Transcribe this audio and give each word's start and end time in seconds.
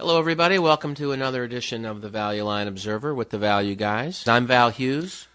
Hello, 0.00 0.18
everybody. 0.18 0.58
Welcome 0.58 0.94
to 0.94 1.12
another 1.12 1.44
edition 1.44 1.84
of 1.84 2.00
the 2.00 2.08
Value 2.08 2.42
Line 2.42 2.66
Observer 2.66 3.14
with 3.14 3.28
the 3.28 3.36
Value 3.36 3.74
Guys. 3.74 4.26
I'm 4.26 4.46
Val 4.46 4.70
Hughes. 4.70 5.28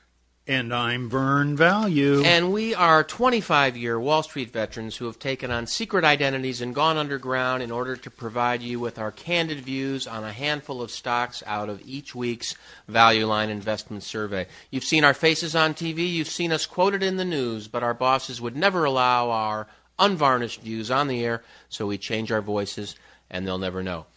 And 0.47 0.73
I'm 0.73 1.07
Vern 1.07 1.55
Value. 1.55 2.23
And 2.23 2.51
we 2.51 2.73
are 2.73 3.03
25 3.03 3.77
year 3.77 3.99
Wall 3.99 4.23
Street 4.23 4.49
veterans 4.49 4.95
who 4.95 5.05
have 5.05 5.19
taken 5.19 5.51
on 5.51 5.67
secret 5.67 6.03
identities 6.03 6.61
and 6.61 6.73
gone 6.73 6.97
underground 6.97 7.61
in 7.61 7.69
order 7.69 7.95
to 7.95 8.09
provide 8.09 8.63
you 8.63 8.79
with 8.79 8.97
our 8.97 9.11
candid 9.11 9.59
views 9.59 10.07
on 10.07 10.23
a 10.23 10.33
handful 10.33 10.81
of 10.81 10.89
stocks 10.89 11.43
out 11.45 11.69
of 11.69 11.79
each 11.85 12.15
week's 12.15 12.55
Value 12.87 13.27
Line 13.27 13.51
Investment 13.51 14.01
Survey. 14.01 14.47
You've 14.71 14.83
seen 14.83 15.03
our 15.03 15.13
faces 15.13 15.55
on 15.55 15.75
TV, 15.75 16.11
you've 16.11 16.27
seen 16.27 16.51
us 16.51 16.65
quoted 16.65 17.03
in 17.03 17.17
the 17.17 17.23
news, 17.23 17.67
but 17.67 17.83
our 17.83 17.93
bosses 17.93 18.41
would 18.41 18.55
never 18.55 18.83
allow 18.83 19.29
our 19.29 19.67
unvarnished 19.99 20.61
views 20.61 20.89
on 20.89 21.07
the 21.07 21.23
air, 21.23 21.43
so 21.69 21.85
we 21.85 21.99
change 21.99 22.31
our 22.31 22.41
voices 22.41 22.95
and 23.29 23.45
they'll 23.45 23.59
never 23.59 23.83
know. 23.83 24.07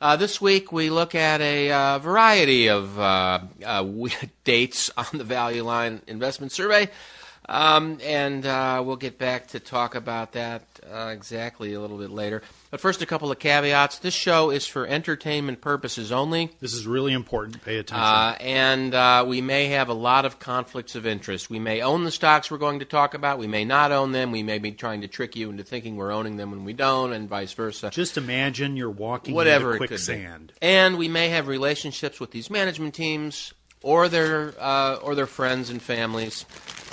Uh, 0.00 0.14
this 0.14 0.40
week 0.40 0.70
we 0.70 0.90
look 0.90 1.16
at 1.16 1.40
a 1.40 1.72
uh, 1.72 1.98
variety 1.98 2.68
of 2.68 2.96
uh, 3.00 3.40
uh 3.66 3.84
dates 4.44 4.92
on 4.96 5.06
the 5.12 5.24
Value 5.24 5.64
Line 5.64 6.02
Investment 6.06 6.52
Survey, 6.52 6.88
um, 7.48 7.98
and 8.04 8.46
uh, 8.46 8.80
we'll 8.86 8.94
get 8.94 9.18
back 9.18 9.48
to 9.48 9.58
talk 9.58 9.96
about 9.96 10.34
that 10.34 10.62
uh, 10.88 11.08
exactly 11.12 11.74
a 11.74 11.80
little 11.80 11.98
bit 11.98 12.10
later. 12.10 12.42
But 12.70 12.80
first, 12.80 13.00
a 13.00 13.06
couple 13.06 13.30
of 13.30 13.38
caveats. 13.38 13.98
This 13.98 14.12
show 14.12 14.50
is 14.50 14.66
for 14.66 14.86
entertainment 14.86 15.62
purposes 15.62 16.12
only. 16.12 16.50
This 16.60 16.74
is 16.74 16.86
really 16.86 17.14
important. 17.14 17.64
Pay 17.64 17.78
attention. 17.78 18.04
Uh, 18.04 18.36
and 18.40 18.94
uh, 18.94 19.24
we 19.26 19.40
may 19.40 19.68
have 19.68 19.88
a 19.88 19.94
lot 19.94 20.26
of 20.26 20.38
conflicts 20.38 20.94
of 20.94 21.06
interest. 21.06 21.48
We 21.48 21.58
may 21.58 21.80
own 21.80 22.04
the 22.04 22.10
stocks 22.10 22.50
we're 22.50 22.58
going 22.58 22.80
to 22.80 22.84
talk 22.84 23.14
about. 23.14 23.38
We 23.38 23.46
may 23.46 23.64
not 23.64 23.90
own 23.90 24.12
them. 24.12 24.32
We 24.32 24.42
may 24.42 24.58
be 24.58 24.72
trying 24.72 25.00
to 25.00 25.08
trick 25.08 25.34
you 25.34 25.48
into 25.48 25.64
thinking 25.64 25.96
we're 25.96 26.12
owning 26.12 26.36
them 26.36 26.50
when 26.50 26.64
we 26.64 26.74
don't, 26.74 27.14
and 27.14 27.26
vice 27.26 27.54
versa. 27.54 27.88
Just 27.90 28.18
imagine 28.18 28.76
you're 28.76 28.90
walking 28.90 29.34
Whatever 29.34 29.72
in 29.72 29.78
quicksand. 29.78 30.52
And 30.60 30.98
we 30.98 31.08
may 31.08 31.30
have 31.30 31.48
relationships 31.48 32.20
with 32.20 32.32
these 32.32 32.50
management 32.50 32.94
teams 32.94 33.54
or 33.82 34.08
their 34.10 34.52
uh, 34.58 34.96
or 34.96 35.14
their 35.14 35.26
friends 35.26 35.70
and 35.70 35.80
families. 35.80 36.44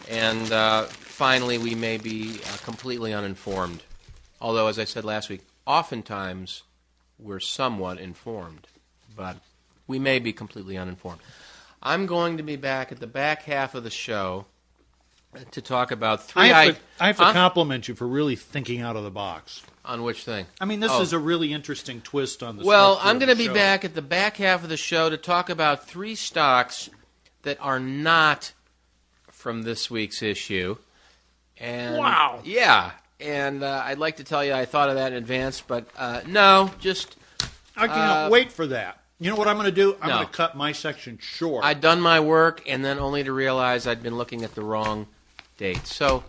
And 0.09 0.51
uh, 0.51 0.83
finally, 0.83 1.57
we 1.57 1.75
may 1.75 1.97
be 1.97 2.39
uh, 2.45 2.57
completely 2.63 3.13
uninformed. 3.13 3.83
Although, 4.39 4.67
as 4.67 4.79
I 4.79 4.83
said 4.85 5.03
last 5.03 5.29
week, 5.29 5.41
oftentimes 5.65 6.63
we're 7.17 7.39
somewhat 7.39 7.99
informed, 7.99 8.67
but 9.15 9.37
we 9.87 9.99
may 9.99 10.19
be 10.19 10.33
completely 10.33 10.77
uninformed. 10.77 11.21
I'm 11.81 12.05
going 12.05 12.37
to 12.37 12.43
be 12.43 12.55
back 12.55 12.91
at 12.91 12.99
the 12.99 13.07
back 13.07 13.43
half 13.43 13.75
of 13.75 13.83
the 13.83 13.89
show 13.89 14.45
to 15.51 15.61
talk 15.61 15.91
about 15.91 16.23
three. 16.23 16.43
I 16.43 16.65
have 16.65 16.75
to, 16.75 16.81
I 16.99 17.07
have 17.07 17.17
to 17.17 17.25
huh? 17.25 17.33
compliment 17.33 17.87
you 17.87 17.95
for 17.95 18.07
really 18.07 18.35
thinking 18.35 18.81
out 18.81 18.95
of 18.95 19.03
the 19.03 19.11
box. 19.11 19.63
On 19.83 20.01
which 20.01 20.23
thing? 20.23 20.47
I 20.59 20.65
mean, 20.65 20.79
this 20.79 20.91
oh. 20.91 21.01
is 21.01 21.13
a 21.13 21.19
really 21.19 21.53
interesting 21.53 22.01
twist 22.01 22.41
on 22.41 22.57
the. 22.57 22.65
Well, 22.65 22.99
I'm 23.03 23.19
going 23.19 23.29
to 23.29 23.35
be 23.35 23.45
show. 23.45 23.53
back 23.53 23.85
at 23.85 23.93
the 23.93 24.01
back 24.01 24.37
half 24.37 24.63
of 24.63 24.69
the 24.69 24.77
show 24.77 25.11
to 25.11 25.17
talk 25.17 25.49
about 25.49 25.87
three 25.87 26.15
stocks 26.15 26.89
that 27.43 27.57
are 27.61 27.79
not 27.79 28.53
from 29.29 29.61
this 29.61 29.91
week's 29.91 30.23
issue. 30.23 30.77
And 31.59 31.97
wow! 31.97 32.39
Yeah, 32.43 32.91
and 33.19 33.63
uh, 33.63 33.83
I'd 33.85 33.99
like 33.99 34.17
to 34.17 34.23
tell 34.23 34.43
you 34.43 34.53
I 34.53 34.65
thought 34.65 34.89
of 34.89 34.95
that 34.95 35.11
in 35.11 35.17
advance, 35.17 35.61
but 35.61 35.87
uh, 35.97 36.21
no, 36.27 36.71
just 36.79 37.15
I 37.75 37.87
can't 37.87 38.27
uh, 38.27 38.29
wait 38.31 38.51
for 38.51 38.67
that. 38.67 38.99
You 39.19 39.29
know 39.29 39.37
what 39.37 39.47
I'm 39.47 39.55
going 39.55 39.65
to 39.65 39.71
do? 39.71 39.95
I'm 40.01 40.09
no. 40.09 40.15
going 40.15 40.27
to 40.27 40.33
cut 40.33 40.57
my 40.57 40.73
section 40.73 41.17
short. 41.21 41.63
I'd 41.63 41.79
done 41.79 42.01
my 42.01 42.19
work, 42.19 42.61
and 42.67 42.83
then 42.83 42.99
only 42.99 43.23
to 43.23 43.31
realize 43.31 43.87
I'd 43.87 44.03
been 44.03 44.17
looking 44.17 44.43
at 44.43 44.55
the 44.55 44.61
wrong 44.61 45.07
date. 45.57 45.87
So, 45.87 46.25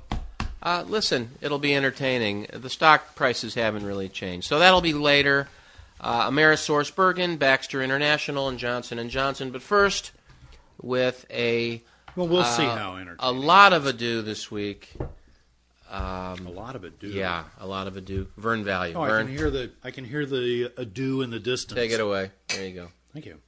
uh, 0.62 0.84
listen, 0.86 1.30
it'll 1.40 1.58
be 1.58 1.74
entertaining. 1.74 2.46
The 2.52 2.70
stock 2.70 3.16
prices 3.16 3.54
haven't 3.54 3.84
really 3.84 4.08
changed, 4.08 4.46
so 4.46 4.60
that'll 4.60 4.80
be 4.80 4.92
later. 4.92 5.48
Uh, 6.00 6.30
AmerisourceBergen, 6.30 7.38
Baxter 7.38 7.82
International, 7.82 8.48
and 8.48 8.58
Johnson 8.58 8.98
and 8.98 9.10
Johnson. 9.10 9.50
But 9.50 9.62
first, 9.62 10.12
with 10.80 11.26
a 11.30 11.82
well, 12.14 12.28
we'll 12.28 12.44
see 12.44 12.66
uh, 12.66 12.76
how 12.76 12.96
entertaining. 12.96 13.16
A 13.18 13.32
lot 13.32 13.72
of 13.72 13.86
ado 13.86 14.22
this 14.22 14.50
week. 14.50 14.94
Um, 15.90 16.46
a 16.46 16.50
lot 16.50 16.76
of 16.76 16.84
ado. 16.84 17.08
Yeah, 17.08 17.44
a 17.58 17.66
lot 17.66 17.86
of 17.86 17.96
ado. 17.96 18.28
Vern 18.36 18.64
Value. 18.64 18.94
Oh, 18.94 19.04
Vern. 19.04 19.26
I 19.26 19.28
can 19.28 19.36
hear 19.36 19.50
the 19.50 19.70
I 19.84 19.90
can 19.90 20.04
hear 20.04 20.26
the 20.26 20.72
ado 20.76 21.22
in 21.22 21.30
the 21.30 21.38
distance. 21.38 21.78
Take 21.78 21.92
it 21.92 22.00
away. 22.00 22.30
There 22.48 22.66
you 22.66 22.74
go. 22.74 22.88
Thank 23.12 23.26
you. 23.26 23.40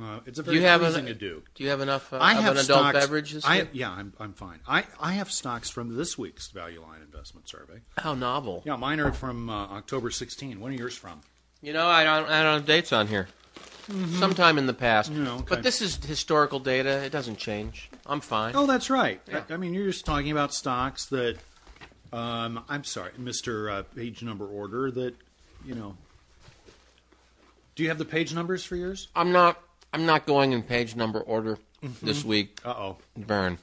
Uh, 0.00 0.20
it's 0.24 0.38
a 0.38 0.42
very 0.42 0.56
do 0.56 0.62
you 0.62 0.78
pleasing 0.78 1.06
an, 1.06 1.12
ado. 1.12 1.42
Do 1.54 1.64
you 1.64 1.68
have 1.68 1.80
enough 1.80 2.12
uh, 2.12 2.18
I 2.18 2.32
have 2.32 2.44
have 2.44 2.52
an 2.52 2.64
adult 2.64 2.80
stocks, 2.80 2.98
beverage 2.98 3.32
this 3.32 3.44
I, 3.44 3.60
week? 3.60 3.68
Yeah, 3.72 3.90
I'm, 3.90 4.14
I'm 4.18 4.32
fine. 4.32 4.60
I, 4.66 4.84
I 4.98 5.12
have 5.12 5.30
stocks 5.30 5.68
from 5.68 5.96
this 5.96 6.16
week's 6.16 6.48
Value 6.48 6.80
Line 6.80 7.02
Investment 7.02 7.46
Survey. 7.46 7.80
How 7.98 8.14
novel. 8.14 8.62
Yeah, 8.64 8.76
mine 8.76 9.00
are 9.00 9.12
from 9.12 9.50
uh, 9.50 9.66
October 9.66 10.10
16. 10.10 10.60
When 10.60 10.72
are 10.72 10.76
yours 10.76 10.96
from? 10.96 11.20
You 11.60 11.74
know, 11.74 11.86
I 11.86 12.04
don't, 12.04 12.28
I 12.28 12.42
don't 12.42 12.54
have 12.54 12.66
dates 12.66 12.92
on 12.92 13.06
here. 13.06 13.28
Mm-hmm. 13.90 14.18
Sometime 14.18 14.58
in 14.58 14.66
the 14.66 14.74
past. 14.74 15.10
Okay. 15.10 15.44
But 15.48 15.62
this 15.62 15.82
is 15.82 15.96
historical 15.96 16.60
data. 16.60 17.02
It 17.04 17.10
doesn't 17.10 17.36
change. 17.36 17.90
I'm 18.06 18.20
fine. 18.20 18.54
Oh, 18.54 18.66
that's 18.66 18.90
right. 18.90 19.20
Yeah. 19.28 19.42
I, 19.50 19.56
mean, 19.56 19.74
you're 19.74 19.86
just 19.86 20.04
talking 20.04 20.30
about 20.30 20.54
stocks 20.54 21.06
that 21.06 21.36
um, 22.12 22.62
I'm 22.68 22.84
sorry, 22.84 23.12
Mister 23.18 23.70
uh, 23.70 23.82
Page 23.94 24.22
Number 24.22 24.46
Order. 24.46 24.90
That 24.90 25.14
you 25.64 25.74
know. 25.74 25.96
Do 27.74 27.82
you 27.82 27.88
have 27.88 27.98
the 27.98 28.04
page 28.04 28.34
numbers 28.34 28.64
for 28.64 28.76
yours? 28.76 29.08
I'm 29.16 29.32
not. 29.32 29.60
I'm 29.92 30.06
not 30.06 30.26
going 30.26 30.52
in 30.52 30.62
page 30.62 30.94
number 30.94 31.20
order 31.20 31.58
mm-hmm. 31.82 32.06
this 32.06 32.24
week. 32.24 32.60
Uh 32.64 32.70
oh, 32.70 32.96
Vern. 33.16 33.58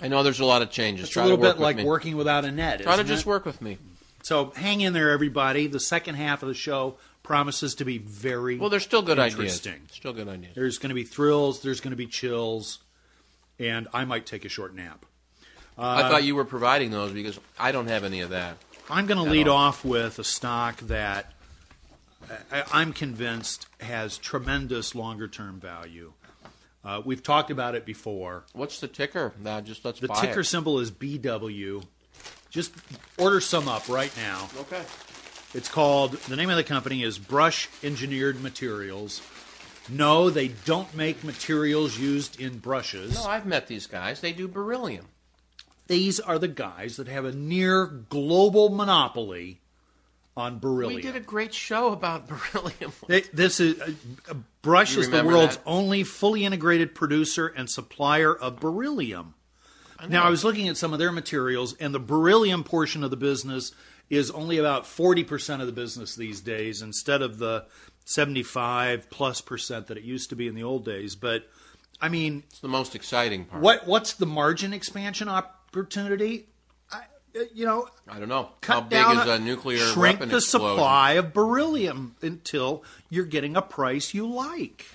I 0.00 0.08
know 0.08 0.22
there's 0.22 0.40
a 0.40 0.44
lot 0.44 0.62
of 0.62 0.70
changes. 0.70 1.06
It's 1.06 1.12
Try 1.12 1.22
a 1.22 1.26
little 1.26 1.42
bit 1.42 1.58
like 1.58 1.76
me. 1.76 1.84
working 1.84 2.16
without 2.16 2.44
a 2.44 2.50
net. 2.50 2.82
Try 2.82 2.96
to 2.96 3.02
it? 3.02 3.06
just 3.06 3.26
work 3.26 3.44
with 3.44 3.62
me. 3.62 3.78
So 4.22 4.52
hang 4.56 4.80
in 4.80 4.92
there, 4.92 5.10
everybody. 5.10 5.66
The 5.66 5.80
second 5.80 6.16
half 6.16 6.42
of 6.42 6.48
the 6.48 6.54
show 6.54 6.96
promises 7.24 7.74
to 7.76 7.84
be 7.84 7.98
very 7.98 8.56
well. 8.56 8.70
There's 8.70 8.84
still 8.84 9.02
good 9.02 9.18
interesting. 9.18 9.72
ideas. 9.72 9.92
Still 9.92 10.12
good 10.12 10.28
ideas. 10.28 10.54
There's 10.54 10.78
going 10.78 10.90
to 10.90 10.94
be 10.94 11.02
thrills. 11.02 11.60
There's 11.62 11.80
going 11.80 11.90
to 11.90 11.96
be 11.96 12.06
chills, 12.06 12.78
and 13.58 13.88
I 13.92 14.04
might 14.04 14.26
take 14.26 14.44
a 14.44 14.48
short 14.48 14.76
nap. 14.76 15.04
Uh, 15.76 16.04
I 16.04 16.08
thought 16.08 16.22
you 16.22 16.36
were 16.36 16.44
providing 16.44 16.92
those 16.92 17.10
because 17.10 17.40
I 17.58 17.72
don't 17.72 17.88
have 17.88 18.04
any 18.04 18.20
of 18.20 18.30
that. 18.30 18.58
I'm 18.88 19.06
going 19.06 19.18
to 19.18 19.28
lead 19.28 19.48
all. 19.48 19.56
off 19.56 19.84
with 19.84 20.20
a 20.20 20.24
stock 20.24 20.76
that 20.82 21.32
I'm 22.72 22.92
convinced 22.92 23.66
has 23.80 24.18
tremendous 24.18 24.94
longer 24.94 25.26
term 25.26 25.58
value. 25.58 26.12
Uh, 26.84 27.00
we've 27.04 27.22
talked 27.22 27.50
about 27.50 27.74
it 27.74 27.86
before. 27.86 28.44
What's 28.52 28.78
the 28.78 28.88
ticker? 28.88 29.32
Now, 29.42 29.60
just 29.62 29.84
let's. 29.84 29.98
The 30.00 30.08
ticker 30.08 30.40
it. 30.40 30.44
symbol 30.44 30.78
is 30.78 30.90
BW. 30.90 31.82
Just 32.50 32.72
order 33.18 33.40
some 33.40 33.66
up 33.66 33.88
right 33.88 34.14
now. 34.16 34.48
Okay. 34.60 34.82
It's 35.54 35.68
called. 35.68 36.12
The 36.12 36.36
name 36.36 36.50
of 36.50 36.56
the 36.56 36.64
company 36.64 37.04
is 37.04 37.18
Brush 37.18 37.68
Engineered 37.82 38.42
Materials. 38.42 39.22
No, 39.88 40.28
they 40.28 40.48
don't 40.48 40.92
make 40.94 41.22
materials 41.22 41.96
used 41.96 42.40
in 42.40 42.58
brushes. 42.58 43.14
No, 43.14 43.24
I've 43.24 43.46
met 43.46 43.68
these 43.68 43.86
guys. 43.86 44.20
They 44.20 44.32
do 44.32 44.48
beryllium. 44.48 45.06
These 45.86 46.18
are 46.18 46.38
the 46.38 46.48
guys 46.48 46.96
that 46.96 47.06
have 47.06 47.24
a 47.24 47.32
near 47.32 47.86
global 47.86 48.70
monopoly 48.70 49.60
on 50.36 50.58
beryllium. 50.58 50.96
We 50.96 51.02
did 51.02 51.16
a 51.16 51.20
great 51.20 51.54
show 51.54 51.92
about 51.92 52.26
beryllium. 52.52 52.92
They, 53.06 53.20
this 53.32 53.60
is 53.60 53.80
uh, 53.80 54.34
Brush 54.62 54.96
is 54.96 55.10
the 55.10 55.22
world's 55.22 55.56
that? 55.56 55.62
only 55.66 56.02
fully 56.02 56.44
integrated 56.44 56.94
producer 56.94 57.46
and 57.46 57.70
supplier 57.70 58.34
of 58.34 58.58
beryllium. 58.58 59.34
I 59.98 60.06
now 60.08 60.24
I 60.24 60.30
was 60.30 60.42
looking 60.42 60.68
at 60.68 60.76
some 60.76 60.92
of 60.92 60.98
their 60.98 61.12
materials, 61.12 61.76
and 61.78 61.94
the 61.94 62.00
beryllium 62.00 62.64
portion 62.64 63.04
of 63.04 63.10
the 63.10 63.16
business 63.16 63.72
is 64.10 64.30
only 64.30 64.58
about 64.58 64.86
forty 64.86 65.24
percent 65.24 65.60
of 65.60 65.66
the 65.66 65.72
business 65.72 66.14
these 66.14 66.40
days, 66.40 66.82
instead 66.82 67.22
of 67.22 67.38
the 67.38 67.66
seventy-five 68.04 69.08
plus 69.10 69.40
percent 69.40 69.86
that 69.86 69.96
it 69.96 70.04
used 70.04 70.30
to 70.30 70.36
be 70.36 70.46
in 70.46 70.54
the 70.54 70.62
old 70.62 70.84
days. 70.84 71.14
But 71.14 71.48
I 72.00 72.08
mean, 72.08 72.44
it's 72.48 72.60
the 72.60 72.68
most 72.68 72.94
exciting 72.94 73.46
part. 73.46 73.62
What 73.62 73.86
what's 73.86 74.12
the 74.14 74.26
margin 74.26 74.72
expansion 74.72 75.28
opportunity? 75.28 76.48
I, 76.92 77.02
you 77.54 77.64
know, 77.64 77.88
I 78.06 78.18
don't 78.18 78.28
know. 78.28 78.50
How 78.62 78.80
big 78.80 79.04
is 79.06 79.26
a 79.26 79.38
nuclear 79.38 79.78
shrink 79.78 80.20
weapon 80.20 80.28
the 80.28 80.36
explosion? 80.36 80.76
supply 80.76 81.12
of 81.12 81.32
beryllium 81.32 82.16
until 82.22 82.84
you're 83.08 83.24
getting 83.24 83.56
a 83.56 83.62
price 83.62 84.14
you 84.14 84.26
like. 84.26 84.86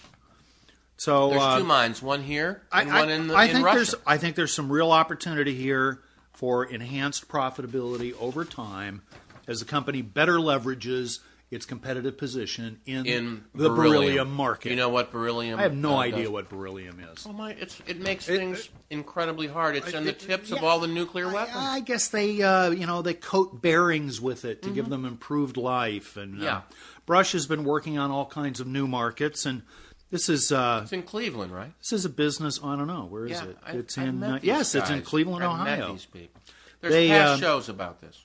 So 0.98 1.30
there's 1.30 1.42
uh, 1.42 1.58
two 1.60 1.64
mines, 1.64 2.02
one 2.02 2.24
here 2.24 2.64
and 2.74 2.92
I, 2.92 3.00
one 3.00 3.10
in, 3.10 3.28
the, 3.28 3.34
I 3.34 3.46
in 3.46 3.64
Russia. 3.64 3.76
there's 3.76 3.96
I 4.06 4.18
think 4.18 4.36
there's 4.36 4.54
some 4.54 4.70
real 4.72 4.92
opportunity 4.92 5.56
here 5.56 6.02
for 6.40 6.64
enhanced 6.64 7.28
profitability 7.28 8.16
over 8.18 8.46
time 8.46 9.02
as 9.46 9.60
the 9.60 9.66
company 9.66 10.02
better 10.02 10.38
leverages 10.38 11.20
its 11.52 11.66
competitive 11.66 12.18
position 12.18 12.80
in, 12.86 13.06
in 13.06 13.44
the 13.54 13.68
beryllium. 13.68 13.76
beryllium 13.76 14.32
market. 14.32 14.70
You 14.70 14.78
know 14.78 14.88
what 14.88 15.12
beryllium? 15.12 15.60
I 15.60 15.64
have 15.64 15.76
no 15.76 15.96
uh, 15.96 15.98
idea 15.98 16.24
does? 16.24 16.30
what 16.30 16.48
beryllium 16.48 17.02
is. 17.12 17.26
Well, 17.26 17.34
my, 17.34 17.52
it 17.52 18.00
makes 18.00 18.30
It- 18.30 18.38
things 18.38 18.60
it- 18.60 18.70
incredibly 18.90 19.48
hard. 19.48 19.76
It's 19.76 19.94
on 19.94 20.06
the 20.06 20.14
tips 20.14 20.50
yeah, 20.50 20.56
of 20.56 20.64
all 20.64 20.80
the 20.80 20.88
nuclear 20.88 21.28
weapons. 21.28 21.58
I, 21.58 21.82
guess 21.82 22.08
they, 22.08 22.42
uh, 22.42 22.70
you 22.70 22.88
know, 22.88 23.02
they 23.02 23.16
coat 23.16 23.62
bearings 23.62 24.22
with 24.22 24.46
it 24.46 24.62
to 24.62 24.70
give 24.70 24.88
them 24.88 25.04
improved 25.04 25.58
life. 25.58 26.16
And 26.16 26.42
uh, 26.42 26.46
Mm-hmm. 26.62 26.74
Brush 27.06 27.34
has 27.34 27.48
been 27.48 27.66
working 27.66 27.98
on 27.98 28.12
all 28.12 28.28
kinds 28.28 28.62
of 28.62 28.68
new 28.68 28.88
markets, 28.88 29.46
and 29.46 29.64
this 30.12 30.30
is 30.30 30.52
uh, 30.52 30.82
it's 30.84 30.94
in 30.94 31.04
Cleveland, 31.04 31.52
right? 31.52 31.72
this 31.80 31.94
is 31.94 32.06
a 32.06 32.10
business. 32.10 32.60
I 32.64 32.76
don't 32.76 32.88
know 32.88 33.06
where 33.06 33.26
is 33.26 33.32
yeah, 33.32 33.46
it. 33.46 33.58
I, 33.66 33.72
it's 33.74 33.98
I've 33.98 34.08
in 34.08 34.24
uh, 34.24 34.40
yes, 34.42 34.76
it's 34.76 34.90
in 34.90 35.00
guys. 35.00 35.08
Cleveland, 35.08 35.44
I've 35.44 35.64
met 35.64 35.80
Ohio. 35.80 35.94
these 35.94 36.06
people. 36.06 36.42
There's 36.82 36.94
They, 36.94 37.10
past 37.10 37.44
uh, 37.44 37.46
shows 37.46 37.70
about 37.70 38.02
this. 38.02 38.24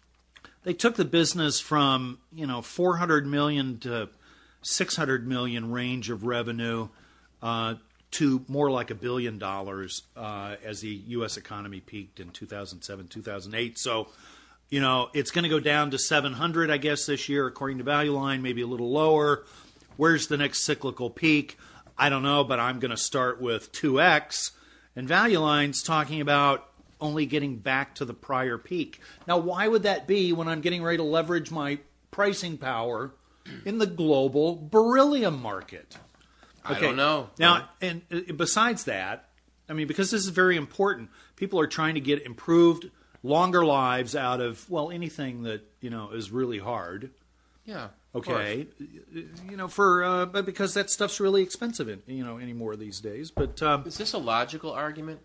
They 0.62 0.72
took 0.72 0.96
the 0.96 1.04
business 1.04 1.60
from 1.60 2.18
you 2.32 2.46
know 2.46 2.62
400 2.62 3.26
million 3.26 3.78
to 3.80 4.08
600 4.62 5.26
million 5.26 5.70
range 5.70 6.10
of 6.10 6.24
revenue 6.24 6.88
uh, 7.42 7.74
to 8.12 8.44
more 8.48 8.70
like 8.70 8.90
a 8.90 8.94
billion 8.94 9.38
dollars 9.38 10.02
uh, 10.16 10.56
as 10.64 10.80
the 10.80 10.88
U.S. 10.88 11.36
economy 11.36 11.80
peaked 11.80 12.20
in 12.20 12.30
2007, 12.30 13.08
2008. 13.08 13.78
So, 13.78 14.08
you 14.70 14.80
know, 14.80 15.08
it's 15.14 15.30
going 15.30 15.42
to 15.42 15.48
go 15.48 15.60
down 15.60 15.90
to 15.90 15.98
700, 15.98 16.70
I 16.70 16.76
guess, 16.78 17.06
this 17.06 17.28
year, 17.28 17.46
according 17.46 17.78
to 17.78 17.84
Value 17.84 18.12
Line, 18.12 18.40
maybe 18.40 18.62
a 18.62 18.66
little 18.66 18.90
lower. 18.90 19.44
Where's 19.96 20.28
the 20.28 20.36
next 20.36 20.64
cyclical 20.64 21.10
peak? 21.10 21.58
I 21.96 22.08
don't 22.08 22.22
know, 22.22 22.44
but 22.44 22.58
I'm 22.58 22.80
going 22.80 22.90
to 22.90 22.96
start 22.96 23.40
with 23.40 23.72
2x. 23.72 24.50
And 24.96 25.08
Value 25.08 25.40
Line's 25.40 25.82
talking 25.82 26.20
about 26.20 26.68
only 27.00 27.26
getting 27.26 27.56
back 27.56 27.94
to 27.96 28.04
the 28.04 28.14
prior 28.14 28.58
peak. 28.58 29.00
Now, 29.26 29.38
why 29.38 29.68
would 29.68 29.82
that 29.82 30.06
be 30.06 30.32
when 30.32 30.48
I'm 30.48 30.60
getting 30.60 30.82
ready 30.82 30.96
to 30.98 31.02
leverage 31.02 31.50
my 31.50 31.78
pricing 32.10 32.56
power 32.56 33.12
in 33.64 33.78
the 33.78 33.86
global 33.86 34.56
beryllium 34.56 35.40
market? 35.40 35.96
Okay. 36.64 36.76
I 36.76 36.80
don't 36.80 36.96
know. 36.96 37.30
Now, 37.38 37.68
and 37.80 38.02
uh, 38.10 38.32
besides 38.34 38.84
that, 38.84 39.28
I 39.68 39.72
mean, 39.74 39.86
because 39.86 40.10
this 40.10 40.22
is 40.22 40.30
very 40.30 40.56
important, 40.56 41.10
people 41.36 41.60
are 41.60 41.66
trying 41.66 41.94
to 41.94 42.00
get 42.00 42.22
improved, 42.22 42.90
longer 43.22 43.64
lives 43.64 44.16
out 44.16 44.40
of 44.40 44.68
well 44.70 44.90
anything 44.90 45.42
that 45.42 45.62
you 45.80 45.90
know 45.90 46.10
is 46.10 46.30
really 46.30 46.58
hard. 46.58 47.10
Yeah. 47.64 47.88
Okay, 48.14 48.68
you 49.50 49.56
know, 49.56 49.66
for 49.66 50.04
uh, 50.04 50.26
but 50.26 50.46
because 50.46 50.74
that 50.74 50.88
stuff's 50.88 51.18
really 51.18 51.42
expensive, 51.42 51.88
in, 51.88 52.00
you 52.06 52.24
know, 52.24 52.38
anymore 52.38 52.76
these 52.76 53.00
days. 53.00 53.32
But 53.32 53.60
um, 53.60 53.84
is 53.86 53.98
this 53.98 54.12
a 54.12 54.18
logical 54.18 54.70
argument? 54.70 55.20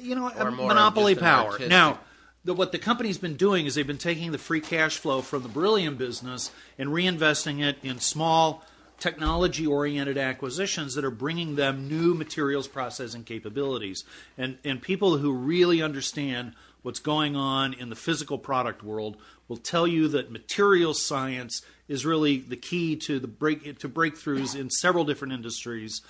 you 0.00 0.14
know, 0.14 0.30
monopoly 0.50 1.14
power. 1.14 1.58
Now, 1.68 1.98
the, 2.46 2.54
what 2.54 2.72
the 2.72 2.78
company's 2.78 3.18
been 3.18 3.36
doing 3.36 3.66
is 3.66 3.74
they've 3.74 3.86
been 3.86 3.98
taking 3.98 4.32
the 4.32 4.38
free 4.38 4.60
cash 4.60 4.98
flow 4.98 5.20
from 5.20 5.42
the 5.42 5.48
beryllium 5.48 5.96
business 5.96 6.52
and 6.78 6.90
reinvesting 6.90 7.60
it 7.62 7.76
in 7.82 7.98
small 7.98 8.64
technology 8.98 9.66
oriented 9.66 10.16
acquisitions 10.16 10.94
that 10.94 11.04
are 11.04 11.10
bringing 11.10 11.56
them 11.56 11.88
new 11.88 12.14
materials 12.14 12.66
processing 12.66 13.24
capabilities 13.24 14.04
and 14.38 14.56
and 14.64 14.80
people 14.80 15.18
who 15.18 15.32
really 15.32 15.82
understand 15.82 16.52
what's 16.86 17.00
going 17.00 17.34
on 17.34 17.74
in 17.74 17.90
the 17.90 17.96
physical 17.96 18.38
product 18.38 18.80
world 18.80 19.16
will 19.48 19.56
tell 19.56 19.88
you 19.88 20.06
that 20.06 20.30
material 20.30 20.94
science 20.94 21.62
is 21.88 22.06
really 22.06 22.36
the 22.36 22.54
key 22.54 22.94
to 22.94 23.18
the 23.18 23.26
break 23.26 23.76
to 23.80 23.88
breakthroughs 23.88 24.54
in 24.54 24.70
several 24.70 25.04
different 25.04 25.34
industries. 25.34 26.00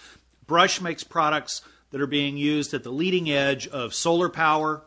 Brush 0.47 0.83
makes 0.83 1.03
products 1.03 1.63
that 1.93 2.01
are 2.03 2.07
being 2.07 2.37
used 2.37 2.75
at 2.75 2.83
the 2.83 2.91
leading 2.91 3.31
edge 3.31 3.67
of 3.69 3.95
solar 3.95 4.29
power, 4.29 4.83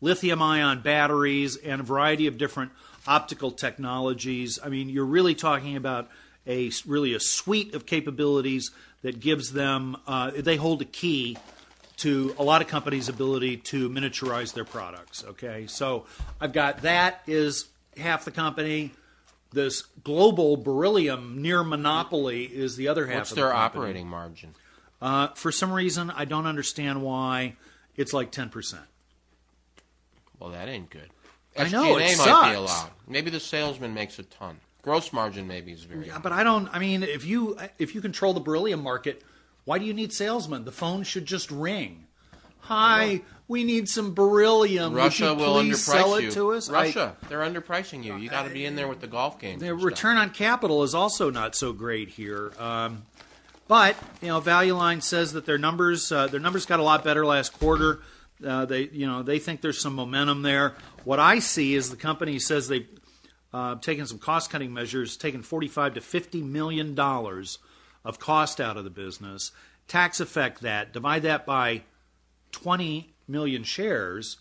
lithium 0.00 0.40
ion 0.40 0.80
batteries, 0.80 1.58
and 1.58 1.82
a 1.82 1.84
variety 1.84 2.26
of 2.26 2.38
different 2.38 2.72
optical 3.06 3.50
technologies. 3.50 4.58
I 4.64 4.70
mean, 4.70 4.88
you're 4.88 5.04
really 5.04 5.34
talking 5.34 5.76
about 5.76 6.08
a 6.46 6.70
really 6.86 7.12
a 7.12 7.20
suite 7.20 7.74
of 7.74 7.84
capabilities 7.84 8.70
that 9.02 9.20
gives 9.20 9.52
them 9.52 9.98
uh, 10.06 10.30
they 10.34 10.56
hold 10.56 10.80
a 10.80 10.86
key 10.86 11.36
to 12.04 12.34
a 12.38 12.44
lot 12.44 12.60
of 12.60 12.68
companies' 12.68 13.08
ability 13.08 13.56
to 13.56 13.88
miniaturize 13.88 14.52
their 14.52 14.64
products. 14.66 15.24
Okay, 15.24 15.66
so 15.66 16.04
I've 16.38 16.52
got 16.52 16.82
that 16.82 17.22
is 17.26 17.66
half 17.96 18.26
the 18.26 18.30
company 18.30 18.92
this 19.54 19.82
global 20.02 20.58
beryllium 20.58 21.40
near 21.40 21.64
monopoly 21.64 22.44
is 22.44 22.76
the 22.76 22.88
other 22.88 23.06
half. 23.06 23.20
What's 23.20 23.32
their 23.32 23.46
the 23.46 23.54
operating 23.54 24.06
margin? 24.06 24.54
Uh, 25.00 25.28
for 25.28 25.50
some 25.50 25.72
reason, 25.72 26.10
I 26.10 26.26
don't 26.26 26.46
understand 26.46 27.02
why 27.02 27.56
it's 27.96 28.12
like 28.12 28.30
ten 28.30 28.50
percent. 28.50 28.84
Well, 30.38 30.50
that 30.50 30.68
ain't 30.68 30.90
good. 30.90 31.08
I 31.56 31.68
know 31.68 31.96
it 31.96 32.00
might 32.00 32.10
sucks. 32.16 32.48
be 32.50 32.54
allowed. 32.54 32.90
Maybe 33.08 33.30
the 33.30 33.40
salesman 33.40 33.94
makes 33.94 34.18
a 34.18 34.24
ton. 34.24 34.58
Gross 34.82 35.12
margin 35.12 35.46
maybe 35.46 35.72
is 35.72 35.84
very. 35.84 36.06
Yeah, 36.06 36.18
but 36.18 36.32
I 36.32 36.42
don't. 36.42 36.68
I 36.74 36.78
mean, 36.78 37.02
if 37.02 37.24
you 37.24 37.56
if 37.78 37.94
you 37.94 38.02
control 38.02 38.34
the 38.34 38.40
beryllium 38.40 38.82
market, 38.82 39.22
why 39.64 39.78
do 39.78 39.84
you 39.84 39.94
need 39.94 40.12
salesmen? 40.12 40.64
The 40.64 40.72
phone 40.72 41.02
should 41.04 41.26
just 41.26 41.50
ring. 41.50 42.06
Hi, 42.60 43.20
we 43.46 43.62
need 43.62 43.90
some 43.90 44.14
beryllium. 44.14 44.94
Russia 44.94 45.34
will 45.34 45.56
underprice 45.56 45.76
sell 45.76 46.18
you. 46.18 46.28
it 46.28 46.32
to 46.32 46.52
us? 46.52 46.70
Russia, 46.70 47.14
they're 47.28 47.40
underpricing 47.40 48.02
you. 48.02 48.16
You 48.16 48.30
got 48.30 48.44
to 48.44 48.50
be 48.50 48.64
in 48.64 48.74
there 48.74 48.88
with 48.88 49.00
the 49.00 49.06
golf 49.06 49.38
game. 49.38 49.58
The 49.58 49.74
return 49.74 50.16
on 50.16 50.30
capital 50.30 50.82
is 50.82 50.94
also 50.94 51.30
not 51.30 51.54
so 51.54 51.74
great 51.74 52.08
here. 52.08 52.52
Um, 52.58 53.02
but 53.68 53.96
you 54.22 54.28
know, 54.28 54.40
Value 54.40 54.74
Line 54.74 55.02
says 55.02 55.34
that 55.34 55.44
their 55.44 55.58
numbers 55.58 56.10
uh, 56.10 56.26
their 56.26 56.40
numbers 56.40 56.64
got 56.64 56.80
a 56.80 56.82
lot 56.82 57.04
better 57.04 57.26
last 57.26 57.52
quarter. 57.52 58.00
Uh, 58.44 58.64
they 58.64 58.88
you 58.88 59.06
know 59.06 59.22
they 59.22 59.38
think 59.38 59.60
there's 59.60 59.80
some 59.80 59.94
momentum 59.94 60.42
there. 60.42 60.74
What 61.04 61.20
I 61.20 61.38
see 61.38 61.74
is 61.74 61.90
the 61.90 61.96
company 61.96 62.38
says 62.38 62.68
they've 62.68 62.88
uh, 63.52 63.76
taken 63.76 64.06
some 64.06 64.18
cost 64.18 64.50
cutting 64.50 64.72
measures, 64.72 65.18
taken 65.18 65.42
45 65.42 65.94
to 65.94 66.00
50 66.00 66.42
million 66.42 66.94
dollars 66.94 67.58
of 68.04 68.18
cost 68.18 68.60
out 68.60 68.76
of 68.76 68.84
the 68.84 68.90
business. 68.90 69.52
Tax 69.88 70.20
effect 70.20 70.62
that 70.62 70.92
divide 70.92 71.22
that 71.22 71.46
by 71.46 71.82
20 72.52 73.14
million 73.26 73.64
shares, 73.64 74.38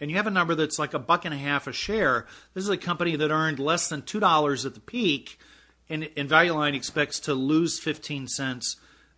and 0.00 0.10
you 0.10 0.16
have 0.16 0.26
a 0.26 0.30
number 0.30 0.54
that's 0.54 0.78
like 0.78 0.94
a 0.94 0.98
buck 0.98 1.24
and 1.24 1.34
a 1.34 1.38
half 1.38 1.66
a 1.66 1.72
share, 1.72 2.26
this 2.54 2.64
is 2.64 2.70
a 2.70 2.76
company 2.76 3.16
that 3.16 3.30
earned 3.30 3.58
less 3.58 3.88
than 3.88 4.02
$2 4.02 4.66
at 4.66 4.74
the 4.74 4.80
peak, 4.80 5.38
and, 5.88 6.08
and 6.16 6.28
Value 6.28 6.54
Line 6.54 6.74
expects 6.74 7.20
to 7.20 7.34
lose 7.34 7.78
15 7.78 8.28
cents 8.28 8.76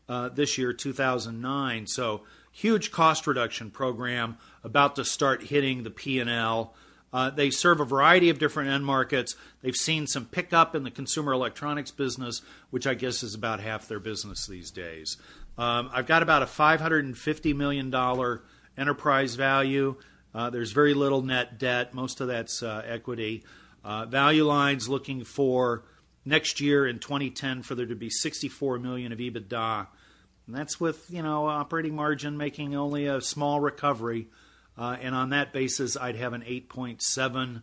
uh, 0.08 0.28
this 0.28 0.58
year, 0.58 0.72
2009. 0.72 1.86
So 1.86 2.22
huge 2.52 2.90
cost 2.90 3.26
reduction 3.26 3.70
program 3.70 4.36
about 4.62 4.96
to 4.96 5.04
start 5.04 5.44
hitting 5.44 5.82
the 5.82 5.90
P&L. 5.90 6.74
Uh, 7.14 7.30
they 7.30 7.48
serve 7.48 7.78
a 7.78 7.84
variety 7.84 8.28
of 8.28 8.40
different 8.40 8.68
end 8.68 8.84
markets. 8.84 9.36
They've 9.62 9.76
seen 9.76 10.08
some 10.08 10.26
pickup 10.26 10.74
in 10.74 10.82
the 10.82 10.90
consumer 10.90 11.32
electronics 11.32 11.92
business, 11.92 12.42
which 12.70 12.88
I 12.88 12.94
guess 12.94 13.22
is 13.22 13.36
about 13.36 13.60
half 13.60 13.86
their 13.86 14.00
business 14.00 14.48
these 14.48 14.72
days. 14.72 15.16
Um, 15.56 15.90
I've 15.92 16.08
got 16.08 16.24
about 16.24 16.42
a 16.42 16.46
$550 16.46 17.54
million 17.54 17.94
enterprise 18.76 19.36
value. 19.36 19.94
Uh, 20.34 20.50
there's 20.50 20.72
very 20.72 20.92
little 20.92 21.22
net 21.22 21.56
debt. 21.56 21.94
Most 21.94 22.20
of 22.20 22.26
that's 22.26 22.64
uh, 22.64 22.82
equity. 22.84 23.44
Uh, 23.84 24.06
value 24.06 24.44
lines 24.44 24.88
looking 24.88 25.22
for 25.22 25.84
next 26.24 26.60
year 26.60 26.84
in 26.84 26.98
2010 26.98 27.62
for 27.62 27.76
there 27.76 27.86
to 27.86 27.94
be 27.94 28.10
64 28.10 28.80
million 28.80 29.12
of 29.12 29.20
EBITDA. 29.20 29.86
And 30.48 30.56
that's 30.56 30.80
with 30.80 31.06
you 31.10 31.22
know 31.22 31.46
operating 31.46 31.94
margin 31.94 32.36
making 32.36 32.74
only 32.74 33.06
a 33.06 33.20
small 33.20 33.60
recovery. 33.60 34.26
Uh, 34.76 34.96
and 35.00 35.14
on 35.14 35.30
that 35.30 35.52
basis, 35.52 35.96
I'd 35.96 36.16
have 36.16 36.32
an 36.32 36.42
8.7 36.42 37.62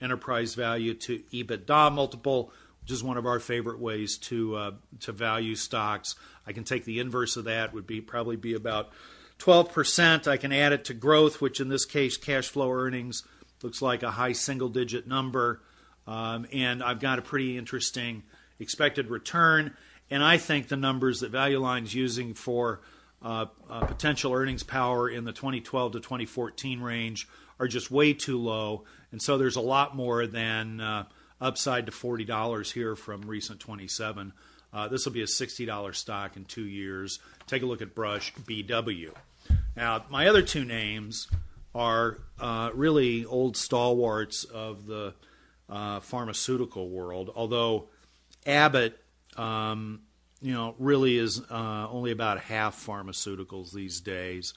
enterprise 0.00 0.54
value 0.54 0.94
to 0.94 1.22
EBITDA 1.32 1.92
multiple, 1.92 2.52
which 2.82 2.90
is 2.90 3.02
one 3.02 3.16
of 3.16 3.26
our 3.26 3.40
favorite 3.40 3.78
ways 3.78 4.18
to 4.18 4.56
uh, 4.56 4.70
to 5.00 5.12
value 5.12 5.54
stocks. 5.54 6.14
I 6.46 6.52
can 6.52 6.64
take 6.64 6.84
the 6.84 7.00
inverse 7.00 7.36
of 7.36 7.44
that 7.44 7.74
would 7.74 7.86
be 7.86 8.00
probably 8.00 8.36
be 8.36 8.54
about 8.54 8.90
12%. 9.38 10.26
I 10.26 10.36
can 10.36 10.52
add 10.52 10.72
it 10.72 10.84
to 10.86 10.94
growth, 10.94 11.40
which 11.40 11.60
in 11.60 11.68
this 11.68 11.84
case, 11.84 12.16
cash 12.16 12.48
flow 12.48 12.72
earnings 12.72 13.22
looks 13.62 13.82
like 13.82 14.02
a 14.02 14.12
high 14.12 14.32
single 14.32 14.68
digit 14.68 15.06
number. 15.06 15.60
Um, 16.06 16.46
and 16.52 16.82
I've 16.82 17.00
got 17.00 17.18
a 17.18 17.22
pretty 17.22 17.58
interesting 17.58 18.22
expected 18.58 19.10
return. 19.10 19.76
And 20.10 20.22
I 20.22 20.38
think 20.38 20.68
the 20.68 20.76
numbers 20.76 21.20
that 21.20 21.30
Value 21.30 21.58
Line's 21.58 21.94
using 21.94 22.34
for 22.34 22.80
potential 23.68 24.32
earnings 24.32 24.62
power 24.62 25.08
in 25.08 25.24
the 25.24 25.32
2012 25.32 25.92
to 25.92 26.00
2014 26.00 26.80
range 26.80 27.28
are 27.58 27.68
just 27.68 27.90
way 27.90 28.12
too 28.12 28.38
low. 28.38 28.84
And 29.12 29.20
so 29.20 29.38
there's 29.38 29.56
a 29.56 29.60
lot 29.60 29.96
more 29.96 30.26
than 30.26 30.80
uh, 30.80 31.04
upside 31.40 31.86
to 31.86 31.92
$40 31.92 32.72
here 32.72 32.96
from 32.96 33.22
recent 33.22 33.60
27. 33.60 34.32
Uh, 34.72 34.88
this 34.88 35.06
will 35.06 35.12
be 35.12 35.22
a 35.22 35.26
$60 35.26 35.94
stock 35.94 36.36
in 36.36 36.44
two 36.44 36.66
years. 36.66 37.18
Take 37.46 37.62
a 37.62 37.66
look 37.66 37.82
at 37.82 37.94
Brush 37.94 38.34
BW. 38.34 39.12
Now, 39.76 40.04
my 40.10 40.28
other 40.28 40.42
two 40.42 40.64
names 40.64 41.28
are 41.74 42.18
uh, 42.40 42.70
really 42.74 43.24
old 43.24 43.56
stalwarts 43.56 44.44
of 44.44 44.86
the 44.86 45.14
uh, 45.68 46.00
pharmaceutical 46.00 46.88
world, 46.88 47.30
although 47.34 47.88
Abbott, 48.46 48.98
um, 49.36 50.00
you 50.46 50.52
know, 50.52 50.76
really 50.78 51.18
is 51.18 51.42
uh, 51.50 51.88
only 51.90 52.12
about 52.12 52.38
half 52.38 52.76
pharmaceuticals 52.86 53.72
these 53.72 54.00
days. 54.00 54.54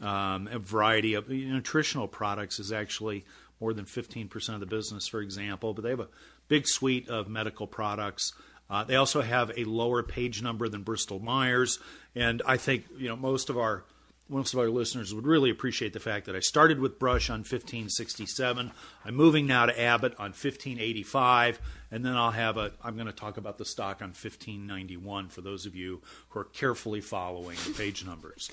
Um, 0.00 0.48
a 0.50 0.58
variety 0.58 1.14
of 1.14 1.28
nutritional 1.28 2.08
products 2.08 2.58
is 2.58 2.72
actually 2.72 3.24
more 3.60 3.72
than 3.72 3.84
15% 3.84 4.54
of 4.54 4.58
the 4.58 4.66
business, 4.66 5.06
for 5.06 5.20
example, 5.20 5.74
but 5.74 5.84
they 5.84 5.90
have 5.90 6.00
a 6.00 6.08
big 6.48 6.66
suite 6.66 7.08
of 7.08 7.28
medical 7.28 7.68
products. 7.68 8.32
Uh, 8.68 8.82
they 8.82 8.96
also 8.96 9.22
have 9.22 9.52
a 9.56 9.62
lower 9.62 10.02
page 10.02 10.42
number 10.42 10.68
than 10.68 10.82
Bristol 10.82 11.20
Myers, 11.20 11.78
and 12.16 12.42
I 12.44 12.56
think 12.56 12.86
you 12.98 13.06
know 13.06 13.14
most 13.14 13.48
of 13.48 13.56
our 13.56 13.84
most 14.28 14.52
of 14.52 14.60
our 14.60 14.68
listeners 14.68 15.14
would 15.14 15.26
really 15.26 15.50
appreciate 15.50 15.92
the 15.92 16.00
fact 16.00 16.26
that 16.26 16.36
I 16.36 16.40
started 16.40 16.80
with 16.80 16.98
Brush 16.98 17.30
on 17.30 17.38
1567. 17.38 18.70
I'm 19.04 19.14
moving 19.14 19.46
now 19.46 19.66
to 19.66 19.80
Abbott 19.80 20.12
on 20.18 20.30
1585, 20.30 21.60
and 21.90 22.04
then 22.04 22.14
I'll 22.14 22.30
have 22.30 22.56
a. 22.56 22.72
I'm 22.82 22.94
going 22.94 23.06
to 23.06 23.12
talk 23.12 23.38
about 23.38 23.58
the 23.58 23.64
stock 23.64 24.02
on 24.02 24.08
1591 24.08 25.28
for 25.28 25.40
those 25.40 25.64
of 25.64 25.74
you 25.74 26.02
who 26.28 26.40
are 26.40 26.44
carefully 26.44 27.00
following 27.00 27.56
the 27.66 27.72
page 27.72 28.04
numbers. 28.04 28.50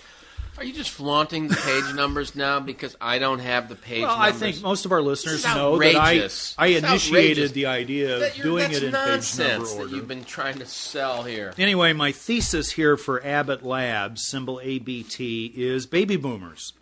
Are 0.57 0.63
you 0.63 0.71
just 0.71 0.91
flaunting 0.91 1.49
the 1.49 1.55
page 1.55 1.93
numbers 1.95 2.35
now 2.35 2.59
because 2.59 2.95
I 3.01 3.19
don't 3.19 3.39
have 3.39 3.67
the 3.67 3.75
page 3.75 4.03
well, 4.03 4.17
numbers? 4.17 4.41
I 4.41 4.45
think 4.51 4.61
most 4.61 4.85
of 4.85 4.91
our 4.91 5.01
listeners 5.01 5.43
know 5.43 5.77
that 5.79 5.95
I, 5.95 6.29
I 6.57 6.67
initiated 6.67 7.53
the 7.53 7.65
idea 7.65 8.27
of 8.27 8.35
doing 8.35 8.71
it 8.71 8.83
in 8.83 8.93
page 8.93 9.37
number 9.37 9.67
order. 9.67 9.83
that 9.83 9.95
you've 9.95 10.07
been 10.07 10.23
trying 10.23 10.59
to 10.59 10.65
sell 10.65 11.23
here. 11.23 11.53
Anyway, 11.57 11.91
my 11.93 12.11
thesis 12.11 12.71
here 12.71 12.95
for 12.95 13.23
Abbott 13.25 13.63
Labs, 13.63 14.25
symbol 14.25 14.61
ABT, 14.63 15.53
is 15.55 15.85
baby 15.85 16.15
boomers. 16.15 16.73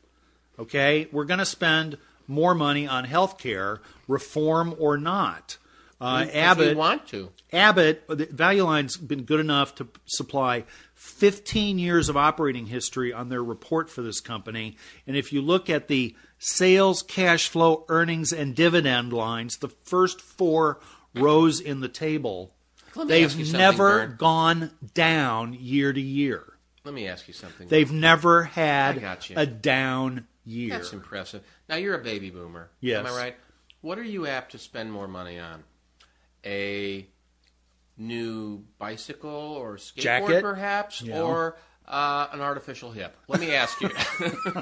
Okay, 0.59 1.07
we're 1.11 1.25
going 1.25 1.39
to 1.39 1.45
spend 1.45 1.97
more 2.27 2.53
money 2.53 2.87
on 2.87 3.05
health 3.05 3.39
care, 3.39 3.81
reform 4.07 4.75
or 4.77 4.97
not. 4.97 5.57
Uh, 6.03 6.25
Abbott 6.33 6.75
want 6.75 7.07
to. 7.07 7.31
Abbott, 7.53 8.03
Value 8.09 8.63
Line's 8.63 8.97
been 8.97 9.23
good 9.23 9.39
enough 9.39 9.73
to 9.75 9.87
supply 10.05 10.65
15 10.95 11.79
years 11.79 12.09
of 12.09 12.17
operating 12.17 12.65
history 12.65 13.13
on 13.13 13.29
their 13.29 13.41
report 13.41 13.89
for 13.89 14.01
this 14.01 14.19
company. 14.19 14.75
And 15.07 15.15
if 15.15 15.31
you 15.31 15.41
look 15.41 15.69
at 15.69 15.87
the 15.87 16.13
sales, 16.39 17.03
cash 17.03 17.47
flow, 17.47 17.85
earnings, 17.87 18.33
and 18.33 18.53
dividend 18.53 19.13
lines, 19.13 19.57
the 19.57 19.69
first 19.69 20.19
four 20.19 20.81
rows 21.15 21.61
in 21.61 21.79
the 21.79 21.87
table, 21.87 22.53
they've 23.05 23.53
never 23.53 24.07
gone 24.07 24.71
down 24.93 25.53
year 25.53 25.93
to 25.93 26.01
year. 26.01 26.43
Let 26.83 26.93
me 26.93 27.07
ask 27.07 27.29
you 27.29 27.33
something. 27.33 27.69
They've 27.69 27.91
never 27.93 28.43
had 28.43 29.01
a 29.37 29.45
down 29.45 30.27
year. 30.43 30.71
That's 30.71 30.91
impressive. 30.91 31.43
Now 31.69 31.77
you're 31.77 31.95
a 31.95 32.03
baby 32.03 32.29
boomer. 32.29 32.71
Yes. 32.81 33.07
Am 33.07 33.13
I 33.13 33.17
right? 33.17 33.35
What 33.79 33.97
are 33.99 34.03
you 34.03 34.27
apt 34.27 34.51
to 34.51 34.57
spend 34.57 34.91
more 34.91 35.07
money 35.07 35.39
on? 35.39 35.63
A 36.45 37.07
new 37.97 38.63
bicycle 38.77 39.29
or 39.29 39.77
skateboard, 39.77 40.01
Jacket? 40.01 40.41
perhaps, 40.41 41.01
yeah. 41.01 41.21
or 41.21 41.57
uh, 41.87 42.27
an 42.31 42.41
artificial 42.41 42.91
hip? 42.91 43.15
Let 43.27 43.39
me 43.39 43.53
ask 43.53 43.79
you. 43.81 43.89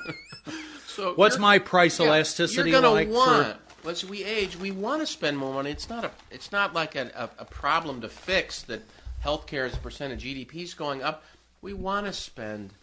so, 0.88 1.14
what's 1.16 1.38
my 1.38 1.60
price 1.60 2.00
yeah, 2.00 2.08
elasticity 2.08 2.70
you're 2.70 2.82
gonna 2.82 2.94
like? 2.94 3.10
Want, 3.10 3.58
for... 3.82 3.90
As 3.90 4.06
we 4.06 4.24
age, 4.24 4.56
we 4.58 4.72
want 4.72 5.02
to 5.02 5.08
spend 5.08 5.38
more 5.38 5.54
money. 5.54 5.72
It's 5.72 5.90
not 5.90 6.06
a. 6.06 6.12
It's 6.30 6.52
not 6.52 6.74
like 6.74 6.96
a, 6.96 7.12
a, 7.16 7.42
a 7.42 7.46
problem 7.46 8.02
to 8.02 8.10
fix 8.10 8.62
that 8.64 8.82
healthcare 9.24 9.66
as 9.66 9.74
a 9.74 9.80
percent 9.80 10.14
of 10.14 10.20
GDP 10.20 10.64
is 10.64 10.74
going 10.74 11.02
up. 11.02 11.24
We 11.62 11.74
want 11.74 12.08
to 12.08 12.14
spend 12.14 12.74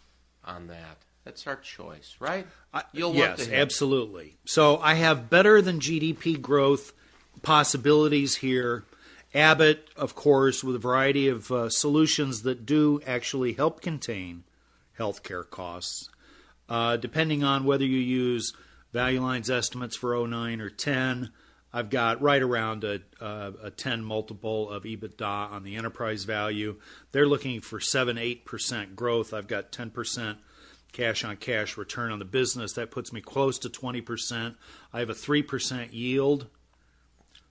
on 0.43 0.67
that. 0.67 0.97
That's 1.25 1.45
our 1.47 1.57
choice, 1.57 2.15
right? 2.19 2.47
You'll 2.91 3.13
yes, 3.13 3.47
absolutely. 3.49 4.37
So 4.45 4.77
I 4.77 4.95
have 4.95 5.29
better 5.29 5.61
than 5.61 5.79
GDP 5.79 6.41
growth 6.41 6.93
possibilities 7.41 8.37
here. 8.37 8.83
Abbott, 9.33 9.87
of 9.95 10.15
course, 10.15 10.63
with 10.63 10.75
a 10.75 10.79
variety 10.79 11.27
of 11.27 11.51
uh, 11.51 11.69
solutions 11.69 12.41
that 12.43 12.65
do 12.65 12.99
actually 13.05 13.53
help 13.53 13.81
contain 13.81 14.43
healthcare 14.97 15.47
costs. 15.47 16.09
Uh, 16.67 16.97
depending 16.97 17.43
on 17.43 17.63
whether 17.63 17.85
you 17.85 17.99
use 17.99 18.53
Value 18.91 19.21
Line's 19.21 19.49
estimates 19.49 19.95
for 19.95 20.27
09 20.27 20.61
or 20.61 20.69
10, 20.69 21.31
I've 21.71 21.89
got 21.91 22.21
right 22.21 22.41
around 22.41 22.83
a, 22.83 23.01
uh, 23.21 23.51
a 23.63 23.71
10 23.71 24.03
multiple 24.03 24.69
of 24.69 24.83
EBITDA 24.83 25.51
on 25.51 25.63
the 25.63 25.75
enterprise 25.75 26.23
value. 26.23 26.77
They're 27.11 27.27
looking 27.27 27.61
for 27.61 27.79
7 27.79 28.17
8% 28.17 28.95
growth. 28.95 29.33
I've 29.33 29.47
got 29.47 29.71
10% 29.71 30.37
cash 30.91 31.23
on 31.23 31.37
cash 31.37 31.77
return 31.77 32.11
on 32.11 32.17
the 32.17 32.25
business. 32.25 32.73
That 32.73 32.89
puts 32.89 33.13
me 33.13 33.21
close 33.21 33.59
to 33.59 33.69
20%. 33.69 34.55
I 34.91 34.99
have 34.99 35.11
a 35.11 35.13
3% 35.13 35.89
yield. 35.91 36.47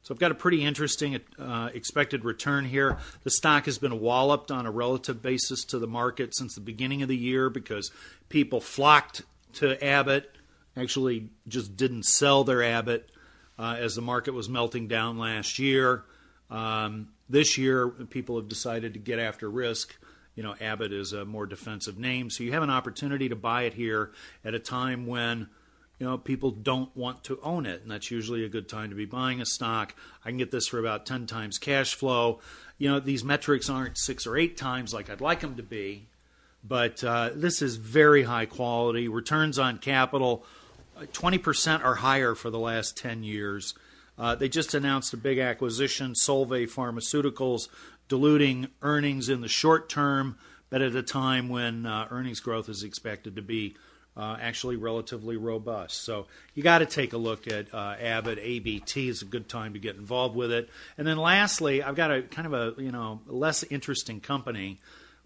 So 0.02 0.14
I've 0.14 0.20
got 0.20 0.30
a 0.30 0.34
pretty 0.34 0.64
interesting 0.64 1.20
uh, 1.38 1.70
expected 1.74 2.24
return 2.24 2.64
here. 2.64 2.98
The 3.24 3.30
stock 3.30 3.66
has 3.66 3.78
been 3.78 4.00
walloped 4.00 4.50
on 4.50 4.64
a 4.64 4.70
relative 4.70 5.20
basis 5.20 5.64
to 5.66 5.78
the 5.78 5.86
market 5.86 6.34
since 6.34 6.54
the 6.54 6.60
beginning 6.60 7.02
of 7.02 7.08
the 7.08 7.16
year 7.16 7.50
because 7.50 7.90
people 8.28 8.60
flocked 8.60 9.22
to 9.54 9.82
Abbott, 9.84 10.34
actually 10.76 11.30
just 11.46 11.76
didn't 11.76 12.04
sell 12.04 12.44
their 12.44 12.62
Abbott 12.62 13.10
uh, 13.58 13.76
as 13.78 13.96
the 13.96 14.02
market 14.02 14.32
was 14.32 14.48
melting 14.48 14.88
down 14.88 15.18
last 15.18 15.58
year. 15.58 16.04
Um, 16.50 17.08
this 17.28 17.58
year, 17.58 17.88
people 17.88 18.36
have 18.36 18.48
decided 18.48 18.94
to 18.94 18.98
get 18.98 19.18
after 19.18 19.50
risk 19.50 19.94
you 20.38 20.44
know, 20.44 20.54
Abbott 20.60 20.92
is 20.92 21.12
a 21.12 21.24
more 21.24 21.46
defensive 21.46 21.98
name. 21.98 22.30
So 22.30 22.44
you 22.44 22.52
have 22.52 22.62
an 22.62 22.70
opportunity 22.70 23.28
to 23.28 23.34
buy 23.34 23.62
it 23.62 23.74
here 23.74 24.12
at 24.44 24.54
a 24.54 24.60
time 24.60 25.04
when, 25.04 25.48
you 25.98 26.06
know, 26.06 26.16
people 26.16 26.50
don't 26.50 26.94
want 26.96 27.24
to 27.24 27.40
own 27.42 27.66
it. 27.66 27.82
And 27.82 27.90
that's 27.90 28.10
usually 28.10 28.44
a 28.44 28.48
good 28.48 28.68
time 28.68 28.90
to 28.90 28.96
be 28.96 29.04
buying 29.04 29.40
a 29.40 29.46
stock. 29.46 29.94
I 30.24 30.28
can 30.28 30.38
get 30.38 30.50
this 30.50 30.68
for 30.68 30.78
about 30.78 31.06
10 31.06 31.26
times 31.26 31.58
cash 31.58 31.94
flow. 31.94 32.40
You 32.78 32.88
know, 32.88 33.00
these 33.00 33.24
metrics 33.24 33.68
aren't 33.68 33.98
six 33.98 34.26
or 34.26 34.36
eight 34.36 34.56
times 34.56 34.94
like 34.94 35.10
I'd 35.10 35.20
like 35.20 35.40
them 35.40 35.56
to 35.56 35.62
be, 35.62 36.06
but 36.62 37.02
uh, 37.02 37.30
this 37.34 37.60
is 37.62 37.76
very 37.76 38.22
high 38.22 38.46
quality. 38.46 39.08
Returns 39.08 39.58
on 39.58 39.78
capital, 39.78 40.44
20% 41.00 41.84
or 41.84 41.96
higher 41.96 42.36
for 42.36 42.50
the 42.50 42.58
last 42.58 42.96
10 42.96 43.24
years. 43.24 43.74
Uh, 44.16 44.34
they 44.36 44.48
just 44.48 44.74
announced 44.74 45.12
a 45.12 45.16
big 45.16 45.38
acquisition, 45.38 46.12
Solvay 46.12 46.68
Pharmaceuticals, 46.68 47.68
diluting 48.08 48.68
earnings 48.82 49.28
in 49.28 49.40
the 49.40 49.48
short 49.48 49.88
term, 49.88 50.36
but 50.70 50.82
at 50.82 50.94
a 50.94 51.02
time 51.02 51.48
when 51.48 51.86
uh, 51.86 52.06
earnings 52.10 52.40
growth 52.40 52.68
is 52.68 52.82
expected 52.82 53.36
to 53.36 53.42
be 53.42 53.76
uh, 54.18 54.36
actually 54.40 54.76
relatively 54.76 55.36
robust. 55.36 56.02
So 56.02 56.26
you 56.54 56.62
got 56.62 56.78
to 56.78 56.86
take 56.86 57.12
a 57.12 57.16
look 57.16 57.46
at 57.46 57.72
uh, 57.72 57.94
Abbott. 58.00 58.38
ABT 58.40 59.08
is 59.08 59.22
a 59.22 59.24
good 59.24 59.48
time 59.48 59.74
to 59.74 59.78
get 59.78 59.94
involved 59.94 60.34
with 60.34 60.50
it. 60.50 60.68
And 60.98 61.06
then 61.06 61.16
lastly, 61.16 61.82
I've 61.82 61.94
got 61.94 62.10
a 62.10 62.22
kind 62.22 62.52
of 62.52 62.52
a 62.52 62.82
you 62.82 62.90
know 62.90 63.20
less 63.26 63.62
interesting 63.62 64.20
company, 64.20 64.80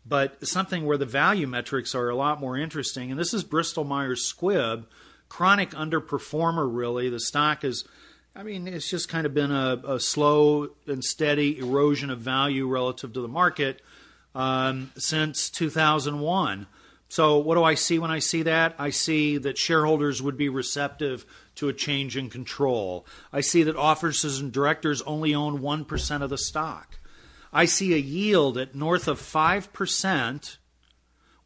but 0.07 0.47
something 0.47 0.85
where 0.85 0.99
the 0.99 1.07
value 1.07 1.47
metrics 1.47 1.95
are 1.95 2.11
a 2.11 2.15
lot 2.15 2.39
more 2.39 2.59
interesting. 2.59 3.11
And 3.11 3.19
this 3.19 3.33
is 3.33 3.43
Bristol 3.43 3.85
Myers 3.85 4.31
Squibb, 4.31 4.85
chronic 5.31 5.71
underperformer. 5.71 6.69
Really, 6.71 7.09
the 7.09 7.21
stock 7.21 7.65
is 7.65 7.89
I 8.37 8.43
mean, 8.43 8.67
it's 8.67 8.89
just 8.89 9.09
kind 9.09 9.27
of 9.27 9.35
been 9.35 9.51
a, 9.51 9.81
a 9.87 10.01
slow 10.01 10.69
and 10.87 11.03
steady 11.03 11.59
erosion 11.59 12.11
of 12.11 12.21
value 12.21 12.67
relative 12.67 13.13
to 13.15 13.21
the 13.21 13.29
market 13.29 13.81
um, 14.35 14.91
since 14.97 15.51
2001. 15.51 16.67
So, 17.13 17.37
what 17.37 17.57
do 17.57 17.63
I 17.63 17.75
see 17.75 17.99
when 17.99 18.11
I 18.11 18.21
see 18.21 18.45
that? 18.45 18.75
I 18.79 18.89
see 18.89 19.37
that 19.37 19.59
shareholders 19.59 20.23
would 20.23 20.39
be 20.39 20.49
receptive 20.49 21.27
to 21.57 21.69
a 21.69 21.75
change 21.75 22.17
in 22.17 22.31
control. 22.31 23.05
I 23.31 23.43
see 23.43 23.63
that 23.65 23.77
officers 23.77 24.39
and 24.39 24.51
directors 24.51 25.03
only 25.03 25.35
own 25.35 25.59
1% 25.59 26.23
of 26.23 26.31
the 26.31 26.39
stock. 26.39 26.97
I 27.53 27.67
see 27.67 27.93
a 27.93 27.99
yield 27.99 28.57
at 28.57 28.75
north 28.75 29.09
of 29.09 29.21
5% 29.21 30.57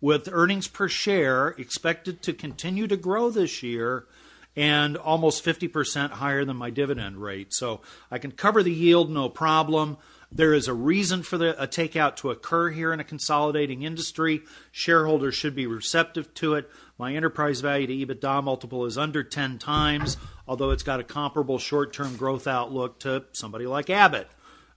with 0.00 0.28
earnings 0.30 0.68
per 0.68 0.88
share 0.88 1.48
expected 1.58 2.22
to 2.22 2.32
continue 2.32 2.86
to 2.86 2.96
grow 2.96 3.30
this 3.30 3.60
year 3.60 4.06
and 4.54 4.96
almost 4.96 5.44
50% 5.44 6.10
higher 6.10 6.44
than 6.44 6.56
my 6.56 6.70
dividend 6.70 7.16
rate. 7.16 7.52
So 7.52 7.80
I 8.08 8.18
can 8.18 8.30
cover 8.30 8.62
the 8.62 8.72
yield 8.72 9.10
no 9.10 9.28
problem. 9.28 9.96
There 10.36 10.52
is 10.52 10.68
a 10.68 10.74
reason 10.74 11.22
for 11.22 11.38
the, 11.38 11.60
a 11.60 11.66
takeout 11.66 12.16
to 12.16 12.30
occur 12.30 12.68
here 12.68 12.92
in 12.92 13.00
a 13.00 13.04
consolidating 13.04 13.84
industry. 13.84 14.42
Shareholders 14.70 15.34
should 15.34 15.54
be 15.54 15.66
receptive 15.66 16.34
to 16.34 16.54
it. 16.56 16.70
My 16.98 17.14
enterprise 17.14 17.62
value 17.62 17.86
to 17.86 18.06
EBITDA 18.06 18.44
multiple 18.44 18.84
is 18.84 18.98
under 18.98 19.24
10 19.24 19.58
times, 19.58 20.18
although 20.46 20.72
it's 20.72 20.82
got 20.82 21.00
a 21.00 21.04
comparable 21.04 21.58
short 21.58 21.94
term 21.94 22.18
growth 22.18 22.46
outlook 22.46 23.00
to 23.00 23.24
somebody 23.32 23.66
like 23.66 23.88
Abbott. 23.88 24.28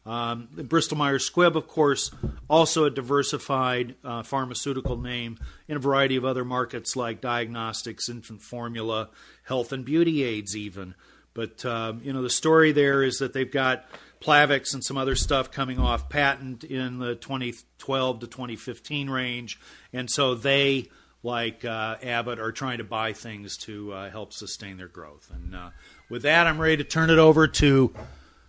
Um, 0.06 0.48
Bristol 0.54 0.98
Myers 0.98 1.30
Squibb, 1.30 1.56
of 1.56 1.68
course, 1.68 2.10
also 2.50 2.86
a 2.86 2.90
diversified 2.90 3.96
uh, 4.02 4.24
pharmaceutical 4.24 4.98
name 4.98 5.38
in 5.68 5.76
a 5.76 5.80
variety 5.80 6.16
of 6.16 6.24
other 6.24 6.46
markets 6.46 6.96
like 6.96 7.20
diagnostics, 7.20 8.08
infant 8.08 8.42
formula, 8.42 9.10
health 9.44 9.74
and 9.74 9.84
beauty 9.84 10.24
aids, 10.24 10.56
even. 10.56 10.96
But 11.34 11.66
um, 11.66 12.02
you 12.04 12.14
know, 12.14 12.22
the 12.22 12.30
story 12.30 12.72
there 12.72 13.04
is 13.04 13.20
that 13.20 13.34
they've 13.34 13.52
got 13.52 13.86
Plavix 14.22 14.74
and 14.74 14.84
some 14.84 14.98
other 14.98 15.16
stuff 15.16 15.52
coming 15.52 15.80
off 15.80 16.10
patent 16.10 16.64
in 16.64 17.00
the 17.00 17.16
2012 17.16 18.20
to 18.20 18.28
2015 18.28 19.10
range, 19.10 19.60
and 19.94 20.10
so 20.10 20.36
they, 20.36 20.88
like 21.24 21.64
uh, 21.64 21.96
Abbott, 22.04 22.40
are 22.40 22.52
trying 22.52 22.80
to 22.80 22.84
buy 22.84 23.14
things 23.14 23.56
to 23.58 23.94
uh, 23.94 24.10
help 24.10 24.34
sustain 24.34 24.78
their 24.78 24.88
growth. 24.88 25.32
And 25.34 25.56
uh, 25.56 25.70
with 26.10 26.24
that, 26.24 26.48
I'm 26.48 26.60
ready 26.60 26.78
to 26.78 26.84
turn 26.84 27.10
it 27.10 27.18
over 27.18 27.48
to 27.48 27.94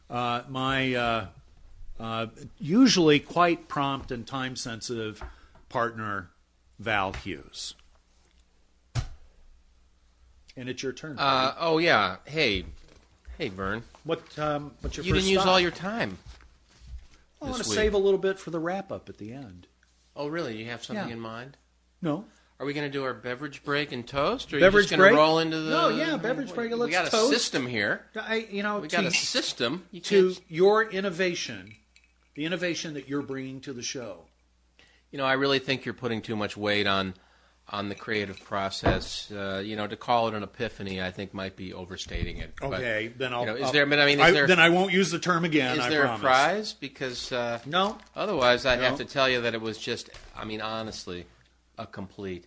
uh, 0.09 0.43
my 0.49 0.95
uh, 0.95 1.27
uh, 2.01 2.27
usually 2.59 3.21
quite 3.21 3.69
prompt 3.69 4.11
and 4.11 4.27
time 4.27 4.57
sensitive 4.57 5.23
partner, 5.69 6.31
Val 6.79 7.13
Hughes. 7.13 7.75
And 10.57 10.69
it's 10.69 10.83
your 10.83 10.93
turn. 10.93 11.17
Uh, 11.19 11.55
oh 11.59 11.79
yeah. 11.79 12.17
Hey, 12.27 12.65
hey, 13.39 13.49
Vern. 13.49 13.85
What? 14.05 14.39
Um, 14.39 14.73
what's 14.81 14.97
your? 14.97 15.07
You 15.07 15.15
didn't 15.15 15.29
use 15.29 15.45
all 15.45 15.61
your 15.61 15.71
time. 15.71 16.19
I 17.43 17.47
want 17.47 17.59
to 17.59 17.65
save 17.65 17.95
a 17.95 17.99
little 17.99 18.19
bit 18.19 18.39
for 18.39 18.51
the 18.51 18.59
wrap 18.61 18.93
up 18.93 19.09
at 19.09 19.19
the 19.19 19.33
end. 19.33 19.67
Oh 20.15 20.27
really? 20.29 20.57
You 20.57 20.67
have 20.67 20.85
something 20.85 21.09
yeah. 21.09 21.15
in 21.15 21.21
mind? 21.21 21.57
No. 22.03 22.25
Are 22.59 22.67
we 22.67 22.75
going 22.75 22.87
to 22.87 22.93
do 22.93 23.05
our 23.05 23.15
beverage 23.15 23.65
break 23.65 23.91
and 23.91 24.07
toast, 24.07 24.53
or 24.53 24.59
are 24.59 24.61
Beverage 24.61 24.85
you 24.85 24.89
just 24.91 24.99
going 24.99 25.01
break? 25.01 25.13
to 25.13 25.17
roll 25.17 25.39
into 25.39 25.59
the? 25.61 25.71
No, 25.71 25.89
yeah, 25.89 26.19
beverage 26.19 26.55
break 26.55 26.71
and 26.71 26.79
We 26.79 26.89
let's 26.89 27.05
got 27.05 27.11
toast. 27.11 27.33
a 27.33 27.35
system 27.35 27.67
here. 27.67 28.05
I, 28.15 28.47
you 28.51 28.63
know, 28.63 28.81
We 28.81 28.89
to, 28.89 28.97
got 28.97 29.05
a 29.07 29.11
system. 29.11 29.87
You 29.91 30.01
to 30.03 30.35
can't. 30.35 30.51
your 30.51 30.83
innovation, 30.91 31.75
the 32.35 32.45
innovation 32.45 32.93
that 32.95 33.09
you're 33.09 33.23
bringing 33.23 33.61
to 33.63 33.73
the 33.73 33.81
show. 33.81 34.27
You 35.11 35.17
know, 35.17 35.25
I 35.25 35.33
really 35.33 35.59
think 35.59 35.87
you're 35.87 35.95
putting 35.95 36.21
too 36.21 36.37
much 36.37 36.55
weight 36.55 36.87
on 36.87 37.15
on 37.73 37.89
the 37.89 37.95
creative 37.95 38.43
process. 38.45 39.31
Uh, 39.31 39.63
you 39.65 39.77
know, 39.77 39.87
to 39.87 39.97
call 39.97 40.27
it 40.29 40.35
an 40.35 40.43
epiphany, 40.43 41.01
I 41.01 41.11
think 41.13 41.33
might 41.33 41.55
be 41.57 41.73
overstating 41.73 42.39
it. 42.39 42.53
But, 42.61 42.75
Okay, 42.75 43.13
then 43.17 43.33
I'll. 43.33 43.41
you 43.41 43.47
know, 43.47 43.55
is 43.57 43.63
I'll- 43.67 43.73
there? 43.73 43.87
But 43.87 44.01
I 44.01 44.07
mean, 44.07 44.21
is 44.21 44.33
there? 44.35 44.47
then 44.47 44.59
I 44.61 44.71
won't 44.71 44.93
use 44.93 45.11
the 45.11 45.19
term 45.21 45.45
again. 45.45 45.79
is 45.79 45.85
I 45.85 45.89
there 45.91 46.05
a 46.05 46.19
prize? 46.19 46.73
Because 46.73 47.31
uh, 47.33 47.61
No. 47.67 47.97
otherwise, 48.17 48.67
I'd 48.67 48.81
No. 48.81 48.87
have 48.87 48.99
to 48.99 49.05
tell 49.05 49.29
you 49.29 49.41
that 49.43 49.55
it 49.55 49.61
was 49.61 49.79
just. 49.79 50.11
I 50.37 50.45
mean, 50.45 50.61
honestly, 50.61 51.27
a 51.79 51.87
complete 51.87 52.47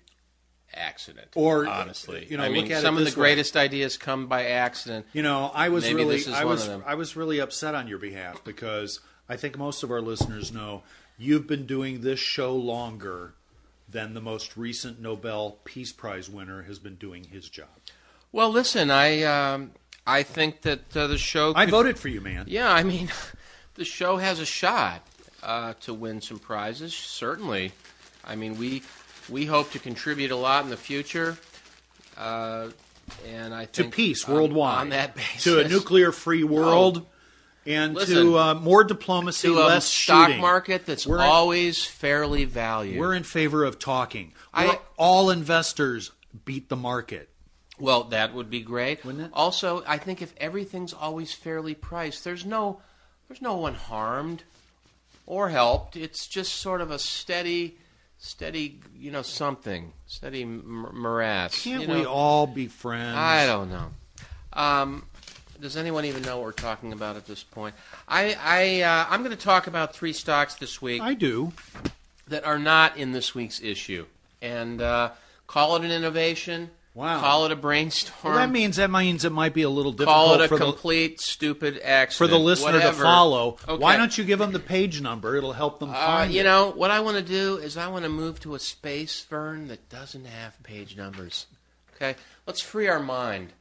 accident. 0.76 1.28
Or, 1.36 1.68
honestly, 1.68 2.28
you 2.30 2.38
know, 2.38 2.44
I 2.44 2.50
mean, 2.50 2.64
look 2.64 2.72
at 2.72 2.80
it 2.80 2.82
some 2.82 2.96
of 2.96 3.00
the 3.00 3.06
this 3.06 3.16
way. 3.18 3.30
greatest 3.30 3.56
ideas 3.56 3.98
come 3.98 4.28
by 4.28 4.46
accident. 4.48 5.06
You 5.14 5.22
know, 5.24 5.52
I 5.54 5.70
was 5.70 5.84
Maybe 5.84 5.96
really, 5.96 6.26
I 6.34 6.46
was. 6.46 6.68
I 6.68 6.96
was 6.96 7.16
really 7.16 7.40
upset 7.40 7.76
on 7.76 7.88
your 7.88 8.00
behalf 8.00 8.44
because 8.44 9.00
I 9.30 9.38
think 9.38 9.58
most 9.58 9.84
of 9.84 9.92
our 9.92 10.02
listeners 10.02 10.52
know 10.52 10.84
you've 11.18 11.48
been 11.48 11.66
doing 11.66 12.02
this 12.02 12.20
show 12.20 12.56
longer 12.56 13.36
than 13.88 14.14
the 14.14 14.22
most 14.22 14.58
recent 14.58 15.00
Nobel 15.00 15.60
Peace 15.64 15.92
Prize 15.92 16.30
winner 16.30 16.64
has 16.64 16.80
been 16.80 16.96
doing 16.96 17.24
his 17.26 17.50
job. 17.50 17.68
Well, 18.32 18.50
listen, 18.50 18.90
I 18.90 19.24
um, 19.24 19.72
I 20.08 20.24
think 20.24 20.62
that 20.62 20.96
uh, 20.98 21.08
the 21.08 21.18
show. 21.18 21.54
I 21.56 21.66
voted 21.66 21.98
for 22.00 22.08
you, 22.08 22.22
man. 22.22 22.46
Yeah, 22.48 22.72
I 22.72 22.84
mean, 22.84 23.10
the 23.76 23.86
show 23.86 24.18
has 24.18 24.40
a 24.40 24.46
shot 24.46 25.06
uh, 25.44 25.74
to 25.82 25.94
win 25.94 26.22
some 26.22 26.40
prizes. 26.40 26.94
Certainly, 26.96 27.72
I 28.26 28.36
mean 28.36 28.58
we 28.58 28.82
we 29.30 29.46
hope 29.46 29.72
to 29.72 29.80
contribute 29.80 30.32
a 30.32 30.36
lot 30.36 30.64
in 30.64 30.70
the 30.70 30.78
future, 30.78 31.38
uh, 32.18 32.70
and 33.28 33.54
I 33.54 33.66
To 33.66 33.90
peace 33.90 34.28
on- 34.28 34.34
worldwide, 34.34 34.78
on 34.82 34.90
that 34.90 35.16
basis 35.16 35.44
to 35.44 35.60
a 35.60 35.68
nuclear-free 35.68 36.44
world, 36.44 37.06
and 37.66 37.94
Listen, 37.94 38.16
to 38.16 38.38
uh, 38.38 38.54
more 38.56 38.84
diplomacy, 38.84 39.48
to 39.48 39.58
a 39.60 39.66
less 39.66 39.86
stock 39.86 40.28
shooting. 40.28 40.42
market 40.42 40.86
that's 40.86 41.08
We're- 41.08 41.24
always 41.24 41.84
fairly 41.86 42.46
valued. 42.46 43.00
We're 43.00 43.14
in 43.14 43.24
favor 43.24 43.64
of 43.64 43.80
talking. 43.80 44.34
I- 44.54 44.80
all 44.98 45.30
investors 45.30 46.12
beat 46.46 46.70
the 46.70 46.76
market. 46.76 47.30
Well, 47.80 48.04
that 48.06 48.34
would 48.34 48.50
be 48.50 48.62
great. 48.62 49.04
Wouldn't 49.04 49.26
it? 49.26 49.32
Also, 49.34 49.84
I 49.88 49.98
think 49.98 50.22
if 50.22 50.34
everything's 50.38 50.94
always 50.94 51.34
fairly 51.34 51.74
priced, 51.74 52.24
there's 52.24 52.46
no 52.46 52.82
there's 53.28 53.42
no 53.42 53.56
one 53.56 53.74
harmed 53.76 54.44
or 55.26 55.50
helped. 55.50 55.96
It's 55.96 56.28
just 56.28 56.54
sort 56.56 56.82
of 56.82 56.92
a 56.92 57.00
steady 57.00 57.78
steady, 58.20 58.80
you 58.98 59.12
know, 59.12 59.22
something, 59.22 59.92
steady 60.08 60.44
m- 60.44 60.88
morass. 60.94 61.62
Can't 61.64 61.82
you 61.82 61.88
know? 61.88 61.96
we 61.96 62.06
all 62.06 62.48
be 62.48 62.68
friends? 62.68 63.18
I 63.18 63.46
don't 63.48 63.70
know. 63.70 63.90
Um, 64.54 65.06
does 65.60 65.78
anyone 65.78 66.06
even 66.06 66.22
know 66.24 66.38
what 66.38 66.46
we're 66.46 66.52
talking 66.52 66.94
about 66.94 67.16
at 67.16 67.26
this 67.26 67.44
point? 67.44 67.76
I, 68.08 68.36
I 68.42 68.82
uh, 68.82 69.06
I'm 69.10 69.24
going 69.24 69.36
to 69.36 69.44
talk 69.44 69.68
about 69.68 69.96
three 69.96 70.14
stocks 70.14 70.56
this 70.56 70.82
week 70.82 71.02
I 71.02 71.14
do. 71.14 71.54
that 72.28 72.46
are 72.46 72.60
not 72.60 72.98
in 72.98 73.12
this 73.12 73.34
week's 73.36 73.62
issue, 73.62 74.06
and 74.42 74.82
uh, 74.82 75.12
call 75.48 75.76
it 75.76 75.84
an 75.84 75.92
innovation. 75.92 76.72
Wow. 76.96 77.20
Call 77.22 77.46
it 77.48 77.52
a 77.52 77.56
brainstorm. 77.56 78.36
Well, 78.36 78.36
that 78.36 78.52
means 78.52 78.76
that 78.76 78.92
means 78.92 79.26
it 79.26 79.32
might 79.32 79.56
be 79.56 79.64
a 79.64 79.70
little 79.70 79.92
difficult 79.94 80.16
call 80.16 80.34
it 80.36 80.42
a 80.42 80.48
for 80.48 80.60
the 80.60 80.66
complete 80.66 81.20
stupid 81.20 81.80
accident 81.84 82.18
for 82.18 82.28
the 82.28 82.38
listener 82.40 82.74
whatever. 82.74 82.98
to 82.98 83.02
follow. 83.04 83.58
Okay. 83.68 83.82
Why 83.82 83.98
don't 83.98 84.16
you 84.16 84.24
give 84.24 84.38
them 84.38 84.52
the 84.52 84.60
page 84.60 85.02
number? 85.02 85.36
It'll 85.36 85.54
help 85.54 85.80
them 85.80 85.90
Uh, 85.90 85.94
find 85.94 86.32
you 86.32 86.42
it. 86.42 86.44
know 86.44 86.70
what 86.70 86.92
I 86.92 87.00
want 87.00 87.18
to 87.18 87.24
do 87.24 87.58
is 87.58 87.78
I 87.78 87.88
want 87.88 88.04
to 88.04 88.10
move 88.10 88.40
to 88.42 88.54
a 88.54 88.60
space, 88.60 89.26
Vern, 89.28 89.70
that 89.70 89.90
doesn't 89.90 90.26
have 90.26 90.62
page 90.62 90.96
numbers. 90.96 91.48
Okay, 91.96 92.16
let's 92.46 92.62
free 92.62 92.88
our 92.88 93.00
mind. 93.00 93.54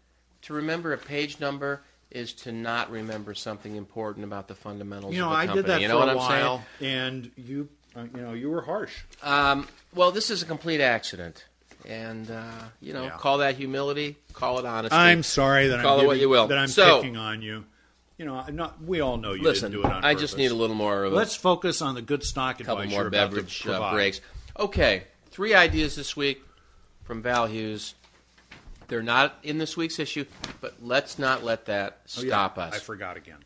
To 0.43 0.55
remember 0.55 0.93
a 0.93 0.99
page 0.99 1.39
number 1.41 1.83
is 2.11 2.33
to 2.35 2.53
not 2.53 2.91
remember 2.91 3.33
something 3.35 3.77
important 3.77 4.25
about 4.25 4.49
the 4.49 4.55
fundamentals. 4.55 5.15
You 5.15 5.21
know, 5.21 5.27
of 5.29 5.33
a 5.33 5.37
I 5.37 5.47
company. 5.47 5.63
did 5.63 5.71
that 5.71 5.81
you 5.81 5.89
for 5.89 5.93
know 5.95 5.99
what 6.01 6.09
a 6.11 6.17
while, 6.17 6.65
and 6.81 7.31
you, 7.37 7.69
uh, 7.97 8.03
you 8.15 8.21
know, 8.23 8.33
you 8.33 8.51
were 8.51 8.63
harsh. 8.63 8.93
Um, 9.23 9.67
well, 9.95 10.11
this 10.11 10.29
is 10.31 10.43
a 10.43 10.47
complete 10.47 10.81
accident, 10.81 11.45
and 11.89 12.31
uh, 12.31 12.43
you 12.81 12.93
know, 12.93 13.05
Yeah. 13.05 13.11
call 13.19 13.39
that 13.39 13.57
humility, 13.57 14.17
call 14.33 14.59
it 14.59 14.67
honesty. 14.67 14.97
I'm 14.97 15.23
sorry 15.23 15.69
that 15.69 15.81
Call 15.83 15.99
it 15.99 16.01
I'm 16.03 16.07
what 16.07 16.15
giving- 16.15 16.23
you 16.23 16.29
will. 16.29 16.49
that 16.49 16.59
I'm 16.59 16.69
So- 16.69 16.99
picking 17.01 17.17
on 17.17 17.41
you. 17.43 17.65
You 18.19 18.27
know, 18.27 18.35
I'm 18.37 18.55
not. 18.55 18.81
We 18.83 19.01
all 19.01 19.17
know 19.17 19.33
you 19.33 19.43
Listen, 19.43 19.73
didn't 19.73 19.83
do 19.85 19.89
it 19.89 19.93
on 19.95 20.05
I 20.05 20.15
just 20.15 20.37
need 20.37 20.51
a 20.51 20.55
little 20.55 20.77
more 20.77 21.05
of 21.05 21.13
a 21.13 21.17
Let's 21.17 21.35
focus 21.35 21.81
on 21.83 21.95
the 21.97 22.03
good 22.03 22.23
stock 22.23 22.59
couple 22.59 22.77
more 22.77 22.85
you're 22.87 23.07
about 23.09 23.31
to 23.31 23.37
beverage 23.37 23.67
uh, 23.67 23.91
breaks. 23.91 24.21
Okay, 24.59 25.05
three 25.31 25.55
ideas 25.55 25.97
this 25.97 26.15
week 26.17 26.43
from 27.05 27.23
Val 27.23 27.47
Hughes. 27.47 27.95
They're 28.93 29.03
not 29.03 29.39
in 29.43 29.57
this 29.57 29.75
week's 29.75 29.99
issue, 29.99 30.27
but 30.61 30.75
let's 30.83 31.19
not 31.19 31.43
let 31.43 31.65
that 31.65 32.03
Oh, 32.19 32.21
yeah, 32.21 32.29
stop 32.29 32.59
us. 32.59 32.75
I 32.75 32.79
forgot 32.79 33.17
again. 33.17 33.39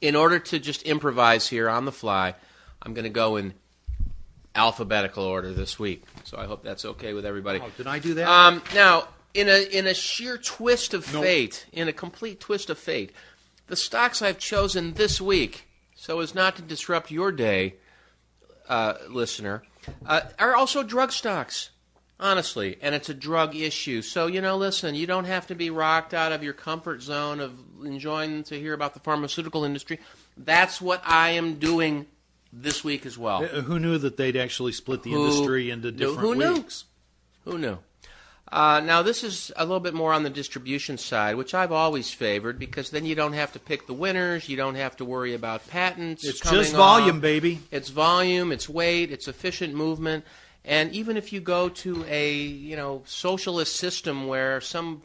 in 0.00 0.14
order 0.14 0.38
to 0.38 0.60
just 0.60 0.82
improvise 0.84 1.48
here 1.48 1.68
on 1.68 1.86
the 1.86 1.90
fly, 1.90 2.36
I'm 2.80 2.94
going 2.94 3.02
to 3.02 3.10
go 3.10 3.34
in 3.34 3.54
alphabetical 4.54 5.24
order 5.24 5.52
this 5.52 5.80
week. 5.80 6.04
So 6.22 6.38
I 6.38 6.44
hope 6.46 6.62
that's 6.62 6.84
okay 6.84 7.14
with 7.14 7.26
everybody. 7.26 7.58
Oh, 7.60 7.68
did 7.76 7.88
I 7.88 7.98
do 7.98 8.14
that? 8.14 8.28
Um, 8.28 8.62
now, 8.72 9.08
in 9.34 9.48
a 9.48 9.60
in 9.76 9.88
a 9.88 9.92
sheer 9.94 10.38
twist 10.38 10.94
of 10.94 11.12
Nope. 11.12 11.24
fate, 11.24 11.66
in 11.72 11.88
a 11.88 11.92
complete 11.92 12.38
twist 12.38 12.70
of 12.70 12.78
fate, 12.78 13.10
the 13.66 13.74
stocks 13.74 14.22
I've 14.22 14.38
chosen 14.38 14.94
this 14.94 15.20
week, 15.20 15.66
so 15.96 16.20
as 16.20 16.32
not 16.32 16.54
to 16.54 16.62
disrupt 16.62 17.10
your 17.10 17.32
day, 17.32 17.74
uh, 18.68 18.94
listener, 19.08 19.64
uh, 20.06 20.20
are 20.38 20.54
also 20.54 20.84
drug 20.84 21.10
stocks. 21.10 21.70
Honestly, 22.22 22.76
and 22.82 22.94
it's 22.94 23.08
a 23.08 23.14
drug 23.14 23.56
issue. 23.56 24.02
So 24.02 24.26
you 24.26 24.42
know, 24.42 24.56
listen, 24.58 24.94
you 24.94 25.06
don't 25.06 25.24
have 25.24 25.46
to 25.46 25.54
be 25.54 25.70
rocked 25.70 26.12
out 26.12 26.32
of 26.32 26.42
your 26.42 26.52
comfort 26.52 27.00
zone 27.02 27.40
of 27.40 27.52
enjoying 27.82 28.42
to 28.44 28.60
hear 28.60 28.74
about 28.74 28.92
the 28.92 29.00
pharmaceutical 29.00 29.64
industry. 29.64 29.98
That's 30.36 30.82
what 30.82 31.02
I 31.06 31.30
am 31.30 31.54
doing 31.58 32.06
this 32.52 32.84
week 32.84 33.06
as 33.06 33.16
well. 33.16 33.44
Uh, 33.44 33.62
Who 33.62 33.78
knew 33.78 33.96
that 33.96 34.18
they'd 34.18 34.36
actually 34.36 34.72
split 34.72 35.02
the 35.02 35.12
Who 35.12 35.24
industry 35.24 35.70
into 35.70 35.90
knew- 35.92 35.96
different 35.98 36.20
who 36.20 36.34
knew? 36.34 36.52
weeks? 36.54 36.84
Who 37.46 37.56
knew? 37.56 37.78
Uh, 38.52 38.80
now, 38.80 39.00
this 39.00 39.22
is 39.22 39.52
a 39.56 39.64
little 39.64 39.78
bit 39.80 39.94
more 39.94 40.12
on 40.12 40.24
the 40.24 40.28
distribution 40.30 40.98
side, 40.98 41.36
which 41.36 41.54
I've 41.54 41.70
always 41.70 42.12
favored 42.12 42.58
because 42.58 42.90
then 42.90 43.06
you 43.06 43.14
don't 43.14 43.32
have 43.34 43.52
to 43.52 43.60
pick 43.60 43.86
the 43.86 43.94
winners. 43.94 44.48
You 44.48 44.56
don't 44.56 44.74
have 44.74 44.96
to 44.96 45.04
worry 45.04 45.34
about 45.34 45.66
patents. 45.68 46.24
It's 46.24 46.40
just 46.40 46.74
volume, 46.74 47.16
off. 47.16 47.22
baby. 47.22 47.60
It's 47.70 47.90
volume, 47.90 48.50
it's 48.50 48.68
weight, 48.68 49.12
it's 49.12 49.28
efficient 49.28 49.72
movement. 49.74 50.24
And 50.64 50.92
even 50.92 51.16
if 51.16 51.32
you 51.32 51.40
go 51.40 51.68
to 51.68 52.04
a 52.08 52.34
you 52.34 52.76
know 52.76 53.02
socialist 53.06 53.76
system 53.76 54.26
where 54.26 54.60
some 54.60 55.02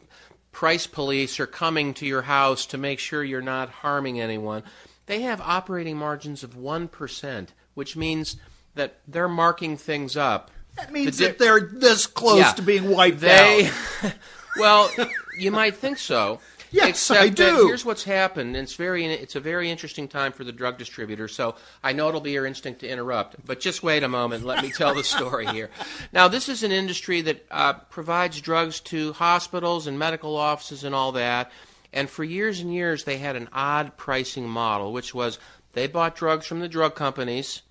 price 0.52 0.86
police 0.86 1.38
are 1.40 1.46
coming 1.46 1.92
to 1.94 2.06
your 2.06 2.22
house 2.22 2.66
to 2.66 2.78
make 2.78 2.98
sure 2.98 3.22
you're 3.24 3.42
not 3.42 3.68
harming 3.68 4.20
anyone, 4.20 4.62
they 5.06 5.22
have 5.22 5.40
operating 5.40 5.96
margins 5.96 6.42
of 6.42 6.56
one 6.56 6.88
percent, 6.88 7.52
which 7.74 7.96
means 7.96 8.36
that 8.74 8.98
they're 9.08 9.28
marking 9.28 9.76
things 9.76 10.16
up. 10.16 10.50
That 10.76 10.92
means 10.92 11.16
The 11.16 11.24
di- 11.24 11.28
that 11.30 11.38
they're 11.38 11.60
this 11.60 12.06
close 12.06 12.38
Yeah. 12.38 12.52
to 12.52 12.62
being 12.62 12.90
wiped 12.90 13.20
They, 13.20 13.70
out. 14.02 14.12
well, 14.58 14.90
you 15.38 15.50
might 15.50 15.76
think 15.76 15.98
so. 15.98 16.40
Yes, 16.76 16.88
except 16.88 17.20
I 17.20 17.28
do. 17.28 17.66
here's 17.66 17.84
what's 17.84 18.04
happened. 18.04 18.56
It's 18.56 18.74
very, 18.74 19.06
it's 19.06 19.34
a 19.34 19.40
very 19.40 19.70
interesting 19.70 20.08
time 20.08 20.32
for 20.32 20.44
the 20.44 20.52
drug 20.52 20.78
distributor. 20.78 21.28
So 21.28 21.56
I 21.82 21.92
know 21.92 22.08
it'll 22.08 22.20
be 22.20 22.32
your 22.32 22.46
instinct 22.46 22.80
to 22.80 22.88
interrupt, 22.88 23.44
but 23.44 23.60
just 23.60 23.82
wait 23.82 24.02
a 24.02 24.08
moment. 24.08 24.44
Let 24.44 24.62
me 24.62 24.70
tell 24.70 24.94
the 24.94 25.04
story 25.16 25.46
here. 25.46 25.70
Now, 26.12 26.28
this 26.28 26.48
is 26.48 26.62
an 26.62 26.72
industry 26.72 27.20
that 27.22 27.46
uh, 27.50 27.72
provides 27.74 28.40
drugs 28.40 28.80
to 28.80 29.12
hospitals 29.14 29.86
and 29.86 29.98
medical 29.98 30.36
offices 30.36 30.84
and 30.84 30.94
all 30.94 31.12
that. 31.12 31.50
And 31.92 32.10
for 32.10 32.24
years 32.24 32.60
and 32.60 32.72
years, 32.72 33.04
they 33.04 33.18
had 33.18 33.36
an 33.36 33.48
odd 33.52 33.96
pricing 33.96 34.48
model, 34.48 34.92
which 34.92 35.14
was 35.14 35.38
they 35.72 35.86
bought 35.86 36.16
drugs 36.16 36.46
from 36.46 36.60
the 36.60 36.68
drug 36.68 36.94
companies 36.94 37.62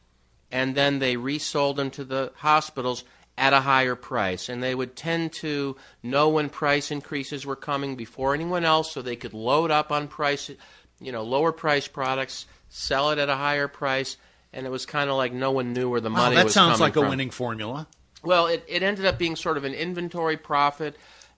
and 0.52 0.76
then 0.76 1.00
they 1.00 1.18
resold 1.18 1.76
them 1.76 1.90
to 1.92 2.04
the 2.04 2.32
hospitals 2.38 3.04
at 3.38 3.54
a 3.54 3.60
higher 3.62 3.96
price. 3.96 4.50
And 4.50 4.64
they 4.64 4.76
would 4.76 4.96
tend 4.96 5.34
to 5.34 5.76
know 6.02 6.30
when 6.30 6.50
price 6.50 6.92
increases 6.92 7.46
were 7.46 7.56
coming 7.56 7.96
before 7.96 8.34
anyone 8.34 8.64
else, 8.66 8.92
so 8.92 9.02
they 9.02 9.16
could 9.16 9.34
load 9.34 9.72
up 9.72 9.92
on 9.92 10.08
price, 10.08 10.50
you 11.00 11.12
know, 11.12 11.24
lower 11.24 11.52
price 11.52 11.88
products, 11.88 12.46
sell 12.70 13.12
it 13.12 13.20
at 13.20 13.30
a 13.30 13.36
higher 13.36 13.68
price, 13.68 14.18
and 14.54 14.66
it 14.66 14.70
was 14.70 14.86
kind 14.86 15.10
of 15.10 15.18
like 15.18 15.34
no 15.34 15.52
one 15.52 15.74
knew 15.74 15.90
where 15.90 16.02
the 16.02 16.10
Wow, 16.10 16.16
money 16.16 16.36
that 16.36 16.46
was 16.46 16.54
sounds 16.54 16.80
like 16.80 16.96
a 16.96 17.02
winning 17.02 17.30
formula. 17.30 17.88
Well, 18.24 18.48
it, 18.48 18.64
it 18.68 18.82
ended 18.82 19.06
up 19.06 19.20
being 19.20 19.36
sort 19.36 19.58
of 19.58 19.66
an 19.66 19.74
inventory 19.74 20.38
profit, 20.38 20.96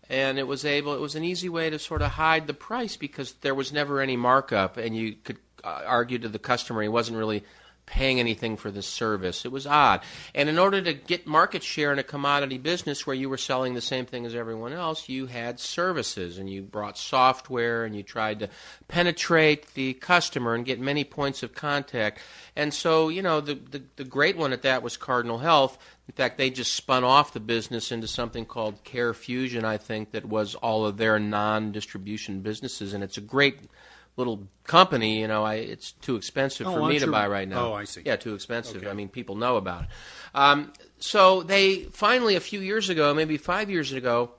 and 0.09 0.39
it 0.39 0.47
was 0.47 0.63
able. 0.63 0.93
It 0.93 1.01
was 1.01 1.15
an 1.15 1.23
easy 1.23 1.49
way 1.49 1.69
to 1.69 1.79
sort 1.79 2.01
of 2.01 2.11
hide 2.11 2.47
the 2.47 2.53
price 2.53 2.95
because 2.95 3.33
there 3.41 3.55
was 3.55 3.73
never 3.73 3.99
any 4.01 4.15
markup, 4.15 4.77
and 4.77 4.95
you 4.95 5.15
could 5.23 5.37
uh, 5.63 5.81
argue 5.85 6.19
to 6.19 6.29
the 6.29 6.39
customer 6.39 6.81
he 6.81 6.87
wasn't 6.87 7.17
really 7.17 7.43
paying 7.87 8.19
anything 8.19 8.57
for 8.57 8.69
the 8.69 8.83
service. 8.83 9.45
It 9.45 9.51
was 9.51 9.65
odd. 9.65 10.01
And 10.35 10.49
in 10.49 10.59
order 10.59 10.81
to 10.81 10.93
get 10.93 11.25
market 11.25 11.63
share 11.63 11.91
in 11.91 11.97
a 11.97 12.03
commodity 12.03 12.59
business 12.59 13.07
where 13.07 13.15
you 13.15 13.29
were 13.29 13.37
selling 13.37 13.73
the 13.73 13.81
same 13.81 14.05
thing 14.05 14.25
as 14.25 14.35
everyone 14.35 14.73
else, 14.73 15.09
you 15.09 15.25
had 15.25 15.59
services 15.59 16.37
and 16.37 16.49
you 16.49 16.61
brought 16.61 16.97
software 16.97 17.85
and 17.85 17.95
you 17.95 18.03
tried 18.03 18.39
to 18.39 18.49
penetrate 18.87 19.73
the 19.73 19.93
customer 19.93 20.53
and 20.53 20.65
get 20.65 20.79
many 20.79 21.03
points 21.03 21.41
of 21.41 21.55
contact. 21.55 22.19
And 22.55 22.73
so, 22.73 23.09
you 23.09 23.21
know, 23.21 23.41
the, 23.41 23.55
the, 23.55 23.81
the 23.95 24.03
great 24.03 24.37
one 24.37 24.53
at 24.53 24.61
that 24.61 24.83
was 24.83 24.97
Cardinal 24.97 25.39
Health. 25.39 25.77
In 26.07 26.13
fact, 26.13 26.37
they 26.37 26.49
just 26.49 26.75
spun 26.75 27.03
off 27.03 27.33
the 27.33 27.39
business 27.39 27.91
into 27.91 28.07
something 28.07 28.45
called 28.45 28.83
Care 28.83 29.13
Fusion, 29.13 29.65
I 29.65 29.77
think, 29.77 30.11
that 30.11 30.25
was 30.25 30.55
all 30.55 30.85
of 30.85 30.97
their 30.97 31.19
non 31.19 31.71
distribution 31.71 32.41
businesses. 32.41 32.93
And 32.93 33.03
it's 33.03 33.17
a 33.17 33.21
great 33.21 33.59
little 34.17 34.47
company, 34.63 35.21
you 35.21 35.27
know, 35.27 35.43
I, 35.43 35.55
it's 35.55 35.91
too 35.93 36.15
expensive 36.15 36.67
oh, 36.67 36.73
for 36.73 36.89
me 36.89 36.99
to 36.99 37.07
buy 37.07 37.27
right 37.27 37.47
now. 37.47 37.67
Oh, 37.67 37.73
I 37.73 37.85
see. 37.85 38.01
Yeah, 38.03 38.17
too 38.17 38.33
expensive. 38.33 38.77
Okay. 38.77 38.89
I 38.89 38.93
mean, 38.93 39.07
people 39.07 39.35
know 39.35 39.55
about 39.57 39.83
it. 39.83 39.89
Um, 40.33 40.73
so 40.99 41.43
they 41.43 41.83
finally, 41.83 42.35
a 42.35 42.39
few 42.39 42.59
years 42.59 42.89
ago, 42.89 43.13
maybe 43.13 43.37
five 43.37 43.69
years 43.69 43.93
ago, 43.93 44.31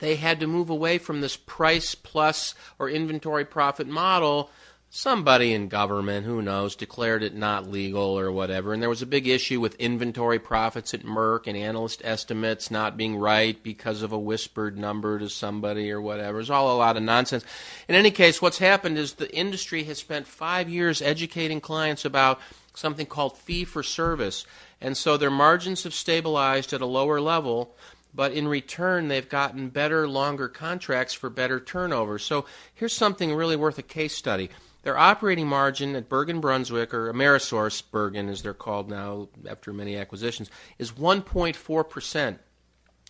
they 0.00 0.16
had 0.16 0.40
to 0.40 0.46
move 0.46 0.68
away 0.70 0.98
from 0.98 1.20
this 1.20 1.36
price 1.36 1.94
plus 1.94 2.54
or 2.78 2.90
inventory 2.90 3.44
profit 3.44 3.86
model 3.86 4.50
somebody 4.90 5.52
in 5.52 5.68
government, 5.68 6.24
who 6.24 6.40
knows, 6.40 6.74
declared 6.74 7.22
it 7.22 7.34
not 7.34 7.70
legal 7.70 8.18
or 8.18 8.32
whatever. 8.32 8.72
And 8.72 8.80
there 8.80 8.88
was 8.88 9.02
a 9.02 9.06
big 9.06 9.26
issue 9.26 9.60
with 9.60 9.74
inventory 9.74 10.38
profits 10.38 10.94
at 10.94 11.02
Merck 11.02 11.46
and 11.46 11.56
analyst 11.56 12.00
estimates 12.04 12.70
not 12.70 12.96
being 12.96 13.16
right 13.16 13.62
because 13.62 14.02
of 14.02 14.12
a 14.12 14.18
whispered 14.18 14.78
number 14.78 15.18
to 15.18 15.28
somebody 15.28 15.90
or 15.90 16.00
whatever. 16.00 16.40
It's 16.40 16.50
all 16.50 16.74
a 16.74 16.78
lot 16.78 16.96
of 16.96 17.02
nonsense. 17.02 17.44
In 17.86 17.94
any 17.94 18.10
case, 18.10 18.40
what's 18.40 18.58
happened 18.58 18.96
is 18.96 19.14
the 19.14 19.34
industry 19.34 19.84
has 19.84 19.98
spent 19.98 20.26
five 20.26 20.68
years 20.70 21.02
educating 21.02 21.60
clients 21.60 22.04
about 22.04 22.40
something 22.74 23.06
called 23.06 23.36
fee 23.36 23.64
for 23.64 23.82
service. 23.82 24.46
And 24.80 24.96
so 24.96 25.16
their 25.16 25.30
margins 25.30 25.84
have 25.84 25.94
stabilized 25.94 26.72
at 26.72 26.80
a 26.80 26.86
lower 26.86 27.20
level 27.20 27.74
but 28.14 28.32
in 28.32 28.48
return 28.48 29.08
they've 29.08 29.28
gotten 29.28 29.68
better 29.68 30.08
longer 30.08 30.48
contracts 30.48 31.12
for 31.12 31.28
better 31.28 31.60
turnover 31.60 32.18
so 32.18 32.46
here's 32.74 32.94
something 32.94 33.34
really 33.34 33.54
worth 33.54 33.78
a 33.78 33.82
case 33.82 34.16
study 34.16 34.48
their 34.88 34.96
operating 34.96 35.46
margin 35.46 35.94
at 35.96 36.08
Bergen 36.08 36.40
Brunswig, 36.40 36.94
or 36.94 37.12
Amerisource 37.12 37.82
Bergen 37.90 38.30
as 38.30 38.40
they're 38.40 38.54
called 38.54 38.88
now 38.88 39.28
after 39.46 39.70
many 39.70 39.98
acquisitions, 39.98 40.50
is 40.78 40.92
1.4%. 40.92 42.38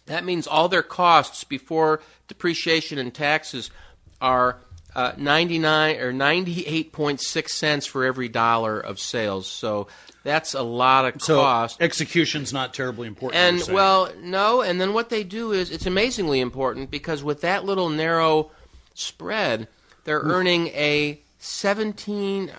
That 0.06 0.24
means 0.24 0.48
all 0.48 0.68
their 0.68 0.82
costs 0.82 1.44
before 1.44 2.00
depreciation 2.26 2.98
and 2.98 3.14
taxes 3.14 3.70
are 4.20 4.58
uh, 4.96 5.12
99 5.16 6.00
or 6.00 6.12
98.6 6.12 7.48
cents 7.48 7.86
for 7.86 8.04
every 8.04 8.28
dollar 8.28 8.80
of 8.80 8.98
sales. 8.98 9.46
So 9.46 9.86
that's 10.24 10.54
a 10.54 10.62
lot 10.62 11.14
of 11.14 11.22
so 11.22 11.36
cost. 11.36 11.80
Execution's 11.80 12.52
not 12.52 12.74
terribly 12.74 13.06
important. 13.06 13.40
And 13.40 13.72
well, 13.72 14.12
no, 14.20 14.62
and 14.62 14.80
then 14.80 14.94
what 14.94 15.10
they 15.10 15.22
do 15.22 15.52
is 15.52 15.70
it's 15.70 15.86
amazingly 15.86 16.40
important 16.40 16.90
because 16.90 17.22
with 17.22 17.42
that 17.42 17.64
little 17.64 17.88
narrow 17.88 18.50
spread, 18.94 19.68
they're 20.02 20.22
earning 20.22 20.66
a 20.68 21.20
17% 21.40 22.50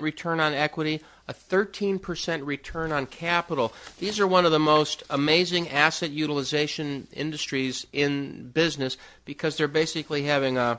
return 0.00 0.40
on 0.40 0.54
equity, 0.54 1.00
a 1.26 1.34
13% 1.34 2.44
return 2.44 2.92
on 2.92 3.06
capital. 3.06 3.72
These 3.98 4.20
are 4.20 4.26
one 4.26 4.44
of 4.44 4.52
the 4.52 4.58
most 4.58 5.02
amazing 5.08 5.70
asset 5.70 6.10
utilization 6.10 7.06
industries 7.12 7.86
in 7.92 8.50
business 8.50 8.96
because 9.24 9.56
they're 9.56 9.68
basically 9.68 10.24
having 10.24 10.58
a 10.58 10.78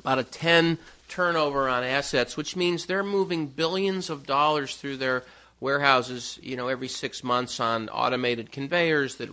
about 0.00 0.20
a 0.20 0.24
10 0.24 0.78
turnover 1.08 1.68
on 1.68 1.82
assets, 1.82 2.36
which 2.36 2.54
means 2.54 2.86
they're 2.86 3.02
moving 3.02 3.48
billions 3.48 4.08
of 4.10 4.26
dollars 4.26 4.76
through 4.76 4.96
their 4.96 5.24
warehouses, 5.58 6.38
you 6.40 6.56
know, 6.56 6.68
every 6.68 6.86
6 6.86 7.24
months 7.24 7.58
on 7.58 7.88
automated 7.88 8.52
conveyors 8.52 9.16
that 9.16 9.28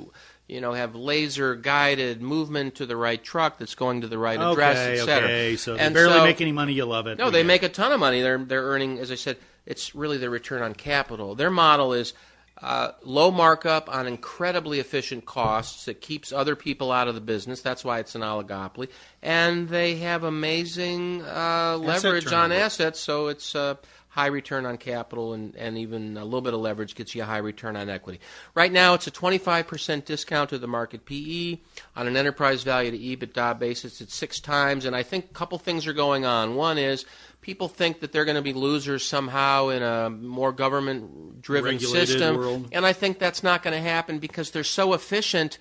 you 0.47 0.62
know, 0.62 0.73
have 0.73 0.95
laser 0.95 1.55
guided 1.55 2.21
movement 2.21 2.75
to 2.75 2.86
the 2.86 2.95
right 2.95 3.23
truck 3.23 3.58
that's 3.58 3.75
going 3.75 4.01
to 4.01 4.08
the 4.08 4.17
right 4.17 4.39
address, 4.39 4.77
okay, 4.77 4.99
etc. 4.99 5.23
Okay, 5.23 5.55
so 5.55 5.75
they 5.75 5.89
barely 5.89 6.13
so, 6.13 6.23
make 6.23 6.41
any 6.41 6.51
money. 6.51 6.73
You 6.73 6.86
love 6.86 7.08
it. 7.08 7.17
No, 7.17 7.29
they 7.31 7.43
make 7.43 7.63
a 7.63 7.69
ton 7.69 7.91
of 7.91 7.99
money. 7.99 8.21
They're 8.21 8.38
they're 8.38 8.63
earning, 8.63 8.99
as 8.99 9.12
I 9.12 9.15
said, 9.15 9.38
it's 9.65 9.95
really 9.95 10.17
their 10.17 10.29
return 10.29 10.62
on 10.62 10.73
capital. 10.73 11.34
Their 11.34 11.49
model 11.49 11.93
is 11.93 12.13
uh, 12.62 12.91
low 13.03 13.31
markup 13.31 13.93
on 13.93 14.08
incredibly 14.08 14.79
efficient 14.79 15.25
costs 15.25 15.86
that 15.86 15.99
keeps 15.99 16.31
other 16.31 16.55
people 16.55 16.91
out 16.91 17.08
of 17.08 17.15
the 17.15 17.21
business. 17.21 17.62
That's 17.62 17.84
why 17.84 17.99
it's 17.99 18.15
an 18.15 18.21
oligopoly, 18.21 18.89
and 19.23 19.67
they 19.67 19.97
have 19.97 20.23
amazing 20.23 21.23
uh, 21.23 21.77
leverage 21.81 22.31
on 22.31 22.51
assets. 22.51 22.99
So 22.99 23.27
it's 23.27 23.55
uh, 23.55 23.75
high 24.15 24.28
return 24.28 24.65
on 24.65 24.78
capital 24.78 25.34
and, 25.34 25.54
and 25.58 25.78
even 25.78 26.15
a 26.15 26.23
little 26.23 26.39
bit 26.39 26.54
of 26.54 26.62
leverage 26.62 26.95
gets 26.95 27.13
you 27.13 27.21
a 27.21 27.25
high 27.25 27.39
return 27.39 27.75
on 27.75 27.89
equity. 27.89 28.21
Right 28.54 28.71
now, 28.71 28.93
it's 28.93 29.08
a 29.08 29.12
25% 29.12 30.06
discount 30.06 30.51
to 30.51 30.58
the 30.58 30.69
market 30.69 31.04
PE. 31.04 31.60
On 31.97 32.08
an 32.08 32.15
enterprise 32.15 32.63
value 32.63 32.91
to 32.91 32.97
EBITDA 32.97 33.60
basis, 33.60 33.99
it's 33.99 34.15
six 34.15 34.39
times. 34.39 34.86
And 34.86 34.95
I 34.95 35.04
think 35.04 35.25
a 35.25 35.34
couple 35.34 35.58
things 35.58 35.86
are 35.86 35.91
going 35.91 36.23
on. 36.23 36.56
One 36.56 36.78
is 36.78 37.04
people 37.41 37.67
think 37.67 37.99
that 37.99 38.13
they're 38.13 38.23
going 38.23 38.38
to 38.38 38.41
be 38.41 38.54
losers 38.54 39.04
somehow 39.04 39.67
in 39.67 39.84
a 39.84 40.10
more 40.10 40.54
government 40.54 41.41
driven 41.41 41.78
system. 41.78 42.38
World. 42.38 42.69
And 42.71 42.86
I 42.86 42.93
think 42.93 43.19
that's 43.19 43.43
not 43.43 43.63
going 43.63 43.75
to 43.75 43.82
happen 43.82 44.19
because 44.19 44.51
they're 44.51 44.63
so 44.63 44.93
efficient 44.93 45.58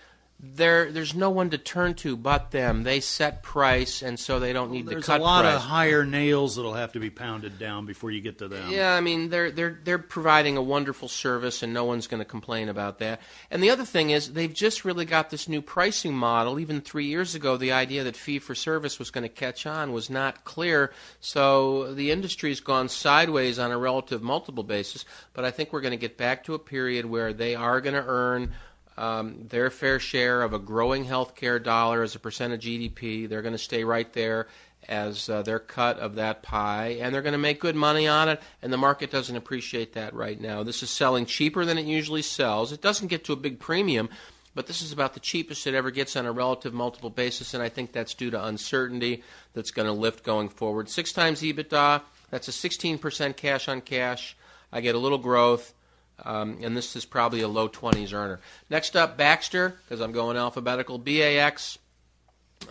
there 0.54 0.90
there's 0.92 1.14
no 1.14 1.30
one 1.30 1.50
to 1.50 1.58
turn 1.58 1.94
to 1.94 2.16
but 2.16 2.50
them. 2.50 2.82
They 2.82 3.00
set 3.00 3.42
price, 3.42 4.02
and 4.02 4.18
so 4.18 4.38
they 4.38 4.52
don't 4.52 4.70
need 4.70 4.86
well, 4.86 4.96
to 4.96 5.00
cut. 5.00 5.06
There's 5.06 5.20
a 5.20 5.22
lot 5.22 5.42
price. 5.42 5.56
of 5.56 5.60
higher 5.62 6.04
nails 6.04 6.56
that'll 6.56 6.74
have 6.74 6.92
to 6.92 7.00
be 7.00 7.10
pounded 7.10 7.58
down 7.58 7.86
before 7.86 8.10
you 8.10 8.20
get 8.20 8.38
to 8.38 8.48
them. 8.48 8.70
Yeah, 8.70 8.94
I 8.94 9.00
mean 9.00 9.30
they're 9.30 9.50
they're 9.50 9.78
they're 9.84 9.98
providing 9.98 10.56
a 10.56 10.62
wonderful 10.62 11.08
service, 11.08 11.62
and 11.62 11.72
no 11.72 11.84
one's 11.84 12.06
going 12.06 12.20
to 12.20 12.24
complain 12.24 12.68
about 12.68 12.98
that. 12.98 13.20
And 13.50 13.62
the 13.62 13.70
other 13.70 13.84
thing 13.84 14.10
is 14.10 14.32
they've 14.32 14.52
just 14.52 14.84
really 14.84 15.04
got 15.04 15.30
this 15.30 15.48
new 15.48 15.62
pricing 15.62 16.14
model. 16.14 16.60
Even 16.60 16.80
three 16.80 17.06
years 17.06 17.34
ago, 17.34 17.56
the 17.56 17.72
idea 17.72 18.04
that 18.04 18.16
fee 18.16 18.38
for 18.38 18.54
service 18.54 18.98
was 18.98 19.10
going 19.10 19.22
to 19.22 19.28
catch 19.28 19.66
on 19.66 19.92
was 19.92 20.10
not 20.10 20.44
clear. 20.44 20.92
So 21.20 21.94
the 21.94 22.10
industry's 22.10 22.60
gone 22.60 22.88
sideways 22.88 23.58
on 23.58 23.72
a 23.72 23.78
relative 23.78 24.22
multiple 24.22 24.64
basis. 24.64 25.04
But 25.32 25.44
I 25.44 25.50
think 25.50 25.72
we're 25.72 25.80
going 25.80 25.92
to 25.92 25.96
get 25.96 26.16
back 26.16 26.44
to 26.44 26.54
a 26.54 26.58
period 26.58 27.06
where 27.06 27.32
they 27.32 27.54
are 27.54 27.80
going 27.80 27.94
to 27.94 28.04
earn 28.06 28.52
um, 28.96 29.46
their 29.48 29.70
fair 29.70 29.98
share 29.98 30.42
of 30.42 30.52
a 30.52 30.58
growing 30.58 31.04
healthcare 31.04 31.62
dollar 31.62 32.02
as 32.02 32.14
a 32.14 32.18
percent 32.20 32.52
of 32.52 32.60
GDP. 32.60 33.28
They're 33.28 33.42
going 33.42 33.52
to 33.52 33.58
stay 33.58 33.84
right 33.84 34.12
there 34.12 34.48
as 34.88 35.28
uh, 35.28 35.42
their 35.42 35.58
cut 35.58 35.98
of 35.98 36.16
that 36.16 36.42
pie, 36.42 36.98
and 37.00 37.14
they're 37.14 37.22
going 37.22 37.32
to 37.32 37.38
make 37.38 37.60
good 37.60 37.76
money 37.76 38.06
on 38.06 38.28
it, 38.28 38.40
and 38.62 38.72
the 38.72 38.76
market 38.76 39.10
doesn't 39.10 39.36
appreciate 39.36 39.94
that 39.94 40.14
right 40.14 40.40
now. 40.40 40.62
This 40.62 40.82
is 40.82 40.90
selling 40.90 41.26
cheaper 41.26 41.64
than 41.64 41.78
it 41.78 41.86
usually 41.86 42.22
sells. 42.22 42.72
It 42.72 42.82
doesn't 42.82 43.08
get 43.08 43.24
to 43.24 43.32
a 43.32 43.36
big 43.36 43.58
premium, 43.58 44.08
but 44.54 44.66
this 44.66 44.82
is 44.82 44.92
about 44.92 45.14
the 45.14 45.20
cheapest 45.20 45.66
it 45.66 45.74
ever 45.74 45.90
gets 45.90 46.16
on 46.16 46.26
a 46.26 46.32
relative 46.32 46.74
multiple 46.74 47.10
basis, 47.10 47.54
and 47.54 47.62
I 47.62 47.68
think 47.68 47.92
that's 47.92 48.14
due 48.14 48.30
to 48.30 48.44
uncertainty 48.44 49.22
that's 49.54 49.70
going 49.70 49.86
to 49.86 49.92
lift 49.92 50.22
going 50.22 50.48
forward. 50.48 50.88
Six 50.88 51.12
times 51.12 51.40
EBITDA, 51.40 52.02
that's 52.30 52.48
a 52.48 52.50
16% 52.50 53.36
cash 53.36 53.68
on 53.68 53.80
cash. 53.80 54.36
I 54.72 54.80
get 54.80 54.94
a 54.94 54.98
little 54.98 55.18
growth. 55.18 55.72
Um, 56.22 56.58
and 56.62 56.76
this 56.76 56.94
is 56.96 57.04
probably 57.04 57.40
a 57.40 57.48
low 57.48 57.68
20s 57.68 58.12
earner. 58.12 58.40
Next 58.70 58.96
up, 58.96 59.16
Baxter, 59.16 59.76
because 59.84 60.00
I'm 60.00 60.12
going 60.12 60.36
alphabetical. 60.36 60.98
BAX. 60.98 61.78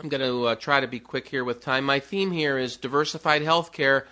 I'm 0.02 0.10
going 0.10 0.22
to 0.22 0.48
uh, 0.48 0.56
try 0.56 0.80
to 0.80 0.88
be 0.88 1.00
quick 1.00 1.28
here 1.28 1.44
with 1.44 1.62
time. 1.62 1.84
My 1.84 2.00
theme 2.00 2.32
here 2.32 2.58
is 2.58 2.78
diversified 2.78 3.42
healthcare 3.42 4.06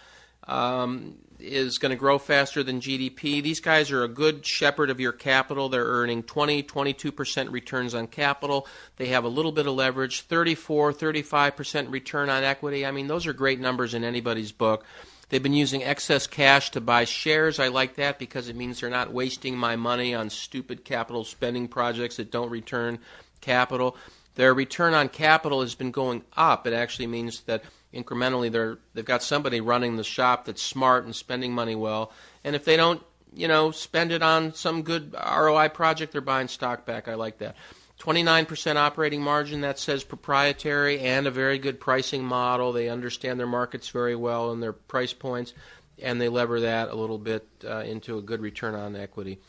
um, 0.47 1.15
is 1.39 1.77
going 1.77 1.89
to 1.89 1.95
grow 1.95 2.17
faster 2.17 2.63
than 2.63 2.79
GDP. 2.79 3.41
These 3.41 3.59
guys 3.59 3.91
are 3.91 4.03
a 4.03 4.07
good 4.07 4.45
shepherd 4.45 4.89
of 4.89 4.99
your 4.99 5.11
capital. 5.11 5.69
They're 5.69 5.85
earning 5.85 6.23
20, 6.23 6.63
22% 6.63 7.51
returns 7.51 7.95
on 7.95 8.07
capital. 8.07 8.67
They 8.97 9.07
have 9.07 9.23
a 9.23 9.29
little 9.29 9.51
bit 9.51 9.65
of 9.65 9.73
leverage, 9.73 10.21
34, 10.21 10.93
35% 10.93 11.91
return 11.91 12.29
on 12.29 12.43
equity. 12.43 12.85
I 12.85 12.91
mean, 12.91 13.07
those 13.07 13.25
are 13.25 13.33
great 13.33 13.59
numbers 13.59 13.93
in 13.93 14.03
anybody's 14.03 14.51
book. 14.51 14.85
They've 15.31 15.41
been 15.41 15.53
using 15.53 15.81
excess 15.81 16.27
cash 16.27 16.71
to 16.71 16.81
buy 16.81 17.05
shares. 17.05 17.57
I 17.57 17.69
like 17.69 17.95
that 17.95 18.19
because 18.19 18.49
it 18.49 18.55
means 18.57 18.81
they're 18.81 18.89
not 18.89 19.13
wasting 19.13 19.57
my 19.57 19.77
money 19.77 20.13
on 20.13 20.29
stupid 20.29 20.83
capital 20.83 21.23
spending 21.23 21.69
projects 21.69 22.17
that 22.17 22.31
don't 22.31 22.49
return 22.49 22.99
capital. 23.39 23.95
Their 24.35 24.53
return 24.53 24.93
on 24.93 25.07
capital 25.07 25.61
has 25.61 25.73
been 25.73 25.91
going 25.91 26.23
up. 26.35 26.67
It 26.67 26.73
actually 26.73 27.07
means 27.07 27.43
that 27.43 27.63
incrementally 27.93 28.51
they're 28.51 28.79
they've 28.93 29.05
got 29.05 29.23
somebody 29.23 29.61
running 29.61 29.95
the 29.95 30.03
shop 30.03 30.43
that's 30.43 30.61
smart 30.61 31.05
and 31.05 31.15
spending 31.15 31.53
money 31.53 31.75
well. 31.75 32.11
And 32.43 32.53
if 32.53 32.65
they 32.65 32.75
don't, 32.75 33.01
you 33.33 33.47
know, 33.47 33.71
spend 33.71 34.11
it 34.11 34.21
on 34.21 34.53
some 34.53 34.81
good 34.81 35.15
ROI 35.15 35.69
project, 35.69 36.11
they're 36.11 36.19
buying 36.19 36.49
stock 36.49 36.85
back. 36.85 37.07
I 37.07 37.13
like 37.13 37.37
that. 37.37 37.55
29% 38.01 38.77
operating 38.77 39.21
margin, 39.21 39.61
that 39.61 39.77
says 39.77 40.03
proprietary 40.03 40.99
and 40.99 41.27
a 41.27 41.31
very 41.31 41.59
good 41.59 41.79
pricing 41.79 42.23
model. 42.23 42.71
They 42.71 42.89
understand 42.89 43.39
their 43.39 43.47
markets 43.47 43.89
very 43.89 44.15
well 44.15 44.51
and 44.51 44.61
their 44.61 44.73
price 44.73 45.13
points, 45.13 45.53
and 46.01 46.19
they 46.19 46.27
lever 46.27 46.61
that 46.61 46.89
a 46.89 46.95
little 46.95 47.19
bit 47.19 47.47
uh, 47.63 47.79
into 47.79 48.17
a 48.17 48.21
good 48.21 48.41
return 48.41 48.73
on 48.73 48.95
equity. 48.95 49.39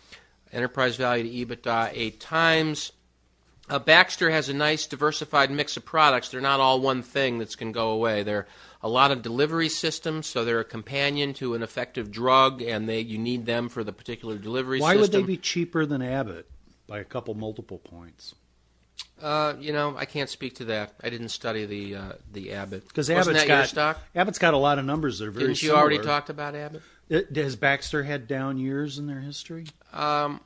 Enterprise 0.52 0.96
value 0.96 1.46
to 1.46 1.56
EBITDA, 1.56 1.92
eight 1.94 2.20
times. 2.20 2.92
Uh, 3.70 3.78
Baxter 3.78 4.30
has 4.30 4.50
a 4.50 4.54
nice 4.54 4.86
diversified 4.86 5.50
mix 5.50 5.78
of 5.78 5.86
products. 5.86 6.28
They're 6.28 6.42
not 6.42 6.60
all 6.60 6.80
one 6.80 7.02
thing 7.02 7.38
that's 7.38 7.56
going 7.56 7.72
to 7.72 7.76
go 7.76 7.90
away. 7.90 8.22
They're 8.22 8.46
a 8.82 8.88
lot 8.88 9.12
of 9.12 9.22
delivery 9.22 9.70
systems, 9.70 10.26
so 10.26 10.44
they're 10.44 10.60
a 10.60 10.64
companion 10.64 11.32
to 11.34 11.54
an 11.54 11.62
effective 11.62 12.10
drug, 12.10 12.60
and 12.60 12.86
they 12.86 13.00
you 13.00 13.16
need 13.16 13.46
them 13.46 13.70
for 13.70 13.82
the 13.82 13.92
particular 13.92 14.36
delivery 14.36 14.78
Why 14.78 14.96
system. 14.96 15.00
would 15.00 15.12
they 15.12 15.26
be 15.26 15.36
cheaper 15.38 15.86
than 15.86 16.02
Abbott 16.02 16.50
by 16.86 16.98
a 16.98 17.04
couple 17.04 17.32
multiple 17.32 17.78
points? 17.78 18.34
Uh, 19.22 19.54
you 19.60 19.72
know, 19.72 19.94
I 19.96 20.04
can't 20.04 20.28
speak 20.28 20.56
to 20.56 20.64
that. 20.66 20.94
I 21.02 21.08
didn't 21.08 21.28
study 21.28 21.64
the 21.64 21.94
uh, 21.94 22.12
the 22.32 22.52
Abbott. 22.52 22.88
Because 22.88 23.08
Abbott's 23.08 23.44
got 23.44 23.68
stock? 23.68 23.98
Abbott's 24.16 24.40
got 24.40 24.52
a 24.52 24.58
lot 24.58 24.78
of 24.80 24.84
numbers 24.84 25.20
that 25.20 25.28
are 25.28 25.30
very. 25.30 25.46
Didn't 25.46 25.62
you 25.62 25.68
similar. 25.68 25.80
already 25.80 25.98
talked 25.98 26.28
about 26.28 26.56
Abbott? 26.56 26.82
It, 27.08 27.36
has 27.36 27.54
Baxter 27.54 28.02
had 28.02 28.26
down 28.26 28.58
years 28.58 28.98
in 28.98 29.06
their 29.06 29.20
history? 29.20 29.66
Um, 29.92 30.40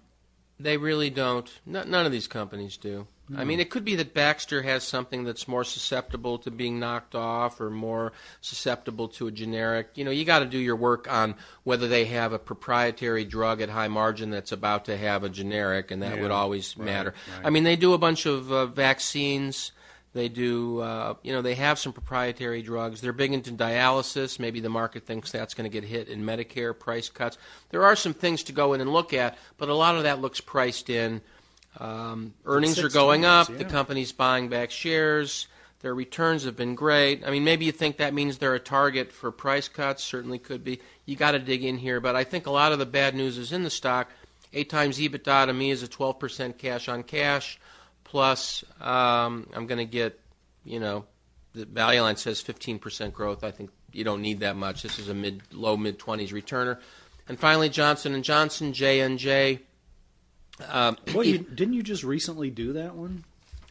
they 0.59 0.77
really 0.77 1.11
don't. 1.11 1.51
No, 1.66 1.83
none 1.85 2.07
of 2.07 2.12
these 2.12 2.27
companies 2.29 2.77
do. 2.77 3.07
I 3.37 3.42
mean, 3.42 3.59
it 3.59 3.71
could 3.71 3.85
be 3.85 3.97
that 3.97 4.14
Baxter 4.14 4.62
has 4.62 4.85
something 4.85 5.25
that's 5.25 5.49
more 5.49 5.64
susceptible 5.64 6.38
to 6.38 6.51
being 6.53 6.79
knocked 6.79 7.16
off 7.16 7.61
or 7.61 7.71
more 7.71 8.12
susceptible 8.40 9.09
to 9.09 9.27
a 9.27 9.33
generic. 9.33 9.88
You 9.97 10.05
know, 10.05 10.12
you 10.12 10.25
got 10.25 10.38
to 10.38 10.47
do 10.47 10.59
your 10.59 10.77
work 10.77 11.11
on 11.12 11.35
whether 11.64 11.88
they 11.88 12.05
have 12.05 12.33
a 12.33 12.38
proprietary 12.38 13.25
drug 13.25 13.61
at 13.61 13.69
high 13.69 13.88
margin 13.88 14.31
that's 14.31 14.53
about 14.53 14.85
to 14.85 14.97
have 14.97 15.25
a 15.25 15.29
generic, 15.29 15.90
and 15.90 16.03
that 16.05 16.14
Yeah, 16.16 16.23
would 16.23 16.31
always 16.31 16.77
right, 16.77 16.85
matter. 16.87 17.14
right. 17.37 17.47
I 17.47 17.51
mean, 17.51 17.64
they 17.64 17.75
do 17.75 17.95
a 17.95 17.99
bunch 17.99 18.27
of 18.27 18.53
uh, 18.53 18.66
vaccines. 18.66 19.73
They 20.17 20.31
do, 20.31 20.81
uh, 20.81 21.15
you 21.23 21.35
know, 21.35 21.43
they 21.43 21.55
have 21.57 21.79
some 21.79 21.93
proprietary 21.93 22.63
drugs. 22.63 23.03
They're 23.03 23.13
big 23.13 23.35
into 23.35 23.53
dialysis. 23.53 24.39
Maybe 24.39 24.61
the 24.61 24.71
market 24.71 25.05
thinks 25.05 25.31
that's 25.31 25.53
going 25.53 25.71
to 25.71 25.73
get 25.73 25.87
hit 25.87 26.09
in 26.09 26.23
Medicare 26.23 26.77
price 26.77 27.11
cuts. 27.11 27.37
There 27.69 27.85
are 27.85 27.95
some 27.95 28.15
things 28.15 28.43
to 28.45 28.53
go 28.53 28.73
in 28.73 28.81
and 28.81 28.91
look 28.91 29.13
at, 29.13 29.37
but 29.59 29.69
a 29.69 29.75
lot 29.75 29.95
of 29.95 30.05
that 30.05 30.23
looks 30.23 30.41
priced 30.41 30.89
in. 30.89 31.21
Um, 31.79 32.33
earnings 32.47 32.79
are 32.79 32.89
going 32.89 33.23
times, 33.23 33.51
up. 33.51 33.59
The 33.59 33.67
company's 33.67 34.11
buying 34.11 34.49
back 34.49 34.71
shares. 34.71 35.49
Their 35.81 35.95
returns 35.95 36.45
have 36.45 36.57
been 36.57 36.75
great. 36.75 37.23
I 37.23 37.31
mean, 37.31 37.45
maybe 37.45 37.67
you 37.67 37.73
think 37.73 37.99
that 37.99 38.15
means 38.15 38.39
they're 38.39 38.55
a 38.55 38.59
target 38.59 39.13
for 39.13 39.31
price 39.31 39.69
cuts. 39.69 40.03
Certainly 40.03 40.39
could 40.39 40.65
be. 40.65 40.81
You 41.05 41.17
got 41.17 41.33
to 41.33 41.39
dig 41.39 41.63
in 41.63 41.77
here, 41.77 42.01
but 42.01 42.17
I 42.17 42.25
think 42.25 42.47
a 42.47 42.51
lot 42.51 42.73
of 42.73 42.79
the 42.79 42.87
bad 42.87 43.15
news 43.15 43.37
is 43.37 43.53
in 43.53 43.65
the 43.65 43.71
stock. 43.71 44.11
Eight 44.55 44.71
times 44.71 44.99
EBITDA 44.99 45.47
to 45.47 45.53
me 45.53 45.71
is 45.71 45.83
a 45.83 45.89
12% 45.89 46.57
cash 46.57 46.89
on 46.89 47.03
cash. 47.03 47.59
Plus, 48.07 48.64
um, 48.81 49.49
I'm 49.53 49.66
going 49.66 49.79
to 49.79 49.85
get, 49.85 50.19
you 50.64 50.79
know, 50.81 51.05
the 51.55 51.64
value 51.64 52.01
line 52.01 52.16
says 52.16 52.42
15% 52.42 53.12
growth. 53.12 53.42
I 53.42 53.51
think 53.51 53.71
you 53.92 54.05
don't 54.05 54.23
need 54.23 54.40
that 54.40 54.57
much. 54.57 54.83
This 54.83 54.99
is 54.99 55.09
a 55.09 55.14
mid, 55.14 55.42
low 55.53 55.77
mid 55.77 55.99
20s 55.99 56.31
returner. 56.31 56.79
And 57.29 57.38
finally, 57.38 57.69
Johnson 57.69 58.14
and 58.14 58.23
Johnson, 58.23 58.73
J 58.73 59.01
and 59.01 59.19
J. 59.19 59.61
Um, 60.69 60.97
Well, 61.12 61.25
didn't 61.25 61.73
you 61.73 61.83
just 61.83 62.05
recently 62.05 62.51
do 62.51 62.75
that 62.75 62.95
one? 62.95 63.25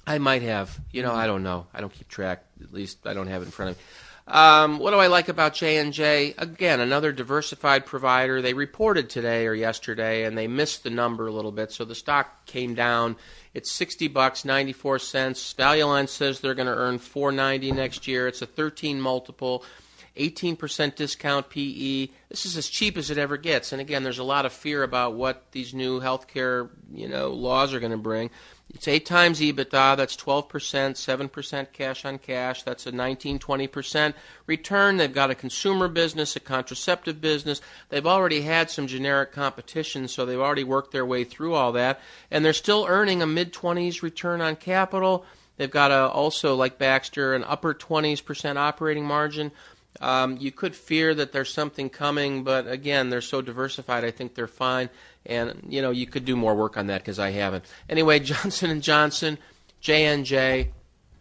I 0.05 0.17
might 0.17 0.41
have. 0.41 0.77
You 0.91 1.01
know, 1.01 1.13
I 1.13 1.27
don't 1.27 1.41
know. 1.41 1.67
I 1.73 1.79
don't 1.79 1.93
keep 1.93 2.09
track. 2.09 2.43
At 2.61 2.73
least 2.73 3.07
I 3.07 3.13
don't 3.13 3.27
have 3.27 3.41
it 3.41 3.45
in 3.45 3.51
front 3.51 3.71
of 3.71 3.77
me. 3.77 3.83
Um, 4.27 4.79
what 4.79 4.91
do 4.91 4.97
I 4.97 5.07
like 5.07 5.29
about 5.29 5.53
J 5.53 5.77
and 5.77 5.93
J? 5.93 6.33
Again, 6.37 6.79
another 6.79 7.11
diversified 7.11 7.85
provider. 7.85 8.41
They 8.41 8.53
reported 8.53 9.09
today 9.09 9.45
or 9.45 9.53
yesterday, 9.53 10.23
and 10.23 10.37
they 10.37 10.47
missed 10.47 10.83
the 10.83 10.89
number 10.89 11.27
a 11.27 11.31
little 11.31 11.51
bit, 11.51 11.71
so 11.71 11.85
the 11.85 11.95
stock 11.95 12.45
came 12.47 12.73
down. 12.73 13.17
It's 13.55 13.71
sixty 13.71 14.07
bucks, 14.07 14.45
ninety 14.45 14.73
four 14.73 14.99
cents. 14.99 15.53
Value 15.53 15.85
Line 15.85 16.07
says 16.07 16.39
they're 16.39 16.53
going 16.53 16.67
to 16.67 16.75
earn 16.75 16.99
four 16.99 17.31
ninety 17.31 17.71
next 17.71 18.07
year. 18.07 18.27
It's 18.27 18.43
a 18.43 18.45
thirteen 18.45 19.01
multiple. 19.01 19.63
18% 20.17 20.95
discount 20.95 21.49
PE. 21.49 22.07
This 22.29 22.45
is 22.45 22.55
as 22.55 22.69
cheap 22.69 22.97
as 22.97 23.11
it 23.11 23.17
ever 23.17 23.35
gets. 23.35 23.73
And 23.73 23.81
again, 23.81 24.03
there's 24.03 24.17
a 24.17 24.23
lot 24.23 24.45
of 24.45 24.53
fear 24.53 24.81
about 24.83 25.15
what 25.15 25.51
these 25.51 25.73
new 25.73 25.99
healthcare, 25.99 26.69
you 26.93 27.09
know, 27.09 27.33
laws 27.33 27.73
are 27.73 27.81
going 27.81 27.91
to 27.91 27.97
bring. 27.97 28.29
It's 28.73 28.87
eight 28.87 29.05
times 29.05 29.39
EBITDA. 29.39 29.95
That's 29.95 30.17
12%, 30.17 30.49
7% 30.49 31.71
cash 31.71 32.03
on 32.03 32.17
cash. 32.17 32.63
That's 32.63 32.85
a 32.85 32.91
19, 32.91 33.39
20% 33.39 34.13
return. 34.47 34.97
They've 34.97 35.13
got 35.13 35.31
a 35.31 35.35
consumer 35.35 35.87
business, 35.87 36.35
a 36.35 36.39
contraceptive 36.39 37.21
business. 37.21 37.61
They've 37.89 38.05
already 38.05 38.41
had 38.41 38.69
some 38.69 38.87
generic 38.87 39.31
competition, 39.31 40.07
so 40.07 40.25
they've 40.25 40.39
already 40.39 40.63
worked 40.63 40.91
their 40.91 41.05
way 41.05 41.23
through 41.23 41.53
all 41.53 41.71
that. 41.73 42.01
And 42.31 42.43
they're 42.43 42.53
still 42.53 42.85
earning 42.89 43.21
a 43.21 43.27
mid 43.27 43.53
20s 43.53 44.01
return 44.01 44.41
on 44.41 44.55
capital. 44.55 45.25
They've 45.57 45.71
got 45.71 45.91
a, 45.91 46.09
also, 46.09 46.55
like 46.55 46.77
Baxter, 46.77 47.33
an 47.33 47.45
upper 47.45 47.73
twenties 47.73 48.19
percent 48.19 48.57
operating 48.57 49.05
margin. 49.05 49.51
Um, 50.01 50.37
you 50.37 50.51
could 50.51 50.75
fear 50.75 51.13
that 51.15 51.31
there's 51.31 51.53
something 51.53 51.89
coming, 51.89 52.43
but 52.43 52.67
again, 52.67 53.09
they're 53.09 53.21
so 53.21 53.41
diversified. 53.41 54.03
I 54.03 54.11
think 54.11 54.35
they're 54.35 54.47
fine, 54.47 54.89
and 55.25 55.65
you 55.69 55.81
know 55.81 55.91
you 55.91 56.05
could 56.05 56.25
do 56.25 56.35
more 56.35 56.53
work 56.55 56.77
on 56.77 56.87
that 56.87 57.01
because 57.01 57.19
I 57.19 57.31
haven't. 57.31 57.65
Anyway, 57.89 58.19
Johnson 58.31 58.69
and 58.69 58.83
Johnson, 58.83 59.37
J 59.81 60.05
and 60.05 60.25
J. 60.25 60.71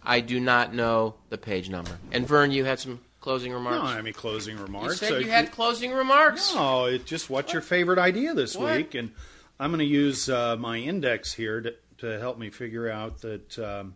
I 0.02 0.20
do 0.20 0.38
not 0.38 0.74
know 0.74 1.14
the 1.30 1.38
page 1.38 1.70
number. 1.70 1.98
And 2.12 2.26
Vern, 2.26 2.50
you 2.50 2.64
had 2.64 2.78
some 2.78 3.00
closing 3.20 3.52
remarks. 3.52 3.78
No. 3.78 3.84
I 3.84 3.98
any 3.98 4.12
closing 4.12 4.56
you 4.56 4.62
remarks. 4.62 4.98
said 4.98 5.08
So 5.08 5.14
you 5.16 5.26
if 5.26 5.30
had 5.30 5.50
closing 5.50 5.92
remarks. 5.92 6.54
No, 6.54 6.86
it's 6.86 7.04
just 7.04 7.30
what's 7.30 7.52
your 7.52 7.62
favorite 7.62 7.98
idea 7.98 8.34
this 8.34 8.54
What? 8.56 8.76
week, 8.76 8.94
and 8.94 9.12
I'm 9.58 9.70
going 9.70 9.78
to 9.78 9.84
use 9.86 10.28
uh, 10.28 10.56
my 10.56 10.78
index 10.78 11.32
here 11.32 11.60
to 11.60 11.74
to 11.98 12.18
help 12.18 12.38
me 12.38 12.50
figure 12.50 12.90
out 12.90 13.20
that. 13.20 13.58
Um, 13.58 13.94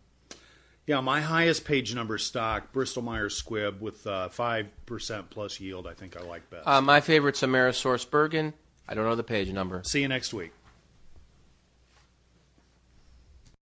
yeah, 0.89 1.01
my 1.01 1.21
highest 1.21 1.67
page 1.67 1.95
number 1.95 2.17
stock, 2.17 2.73
Bristol 2.73 3.03
Myers 3.03 3.41
Squibb, 3.41 3.79
with 3.81 4.07
uh, 4.07 4.31
five 4.31 4.69
percent 4.87 5.29
plus 5.29 5.61
yield. 5.61 5.87
I 5.87 5.93
think 5.93 6.17
I 6.17 6.23
like 6.25 6.49
best. 6.49 6.67
Uh, 6.67 6.81
my 6.81 7.03
favorite's 7.03 7.43
Amerisource 7.43 8.11
Bergen. 8.11 8.55
I 8.89 8.95
don't 8.95 9.05
know 9.05 9.15
the 9.15 9.23
page 9.23 9.53
number. 9.53 9.83
See 9.85 10.01
you 10.01 10.09
next 10.09 10.33
week. 10.33 10.51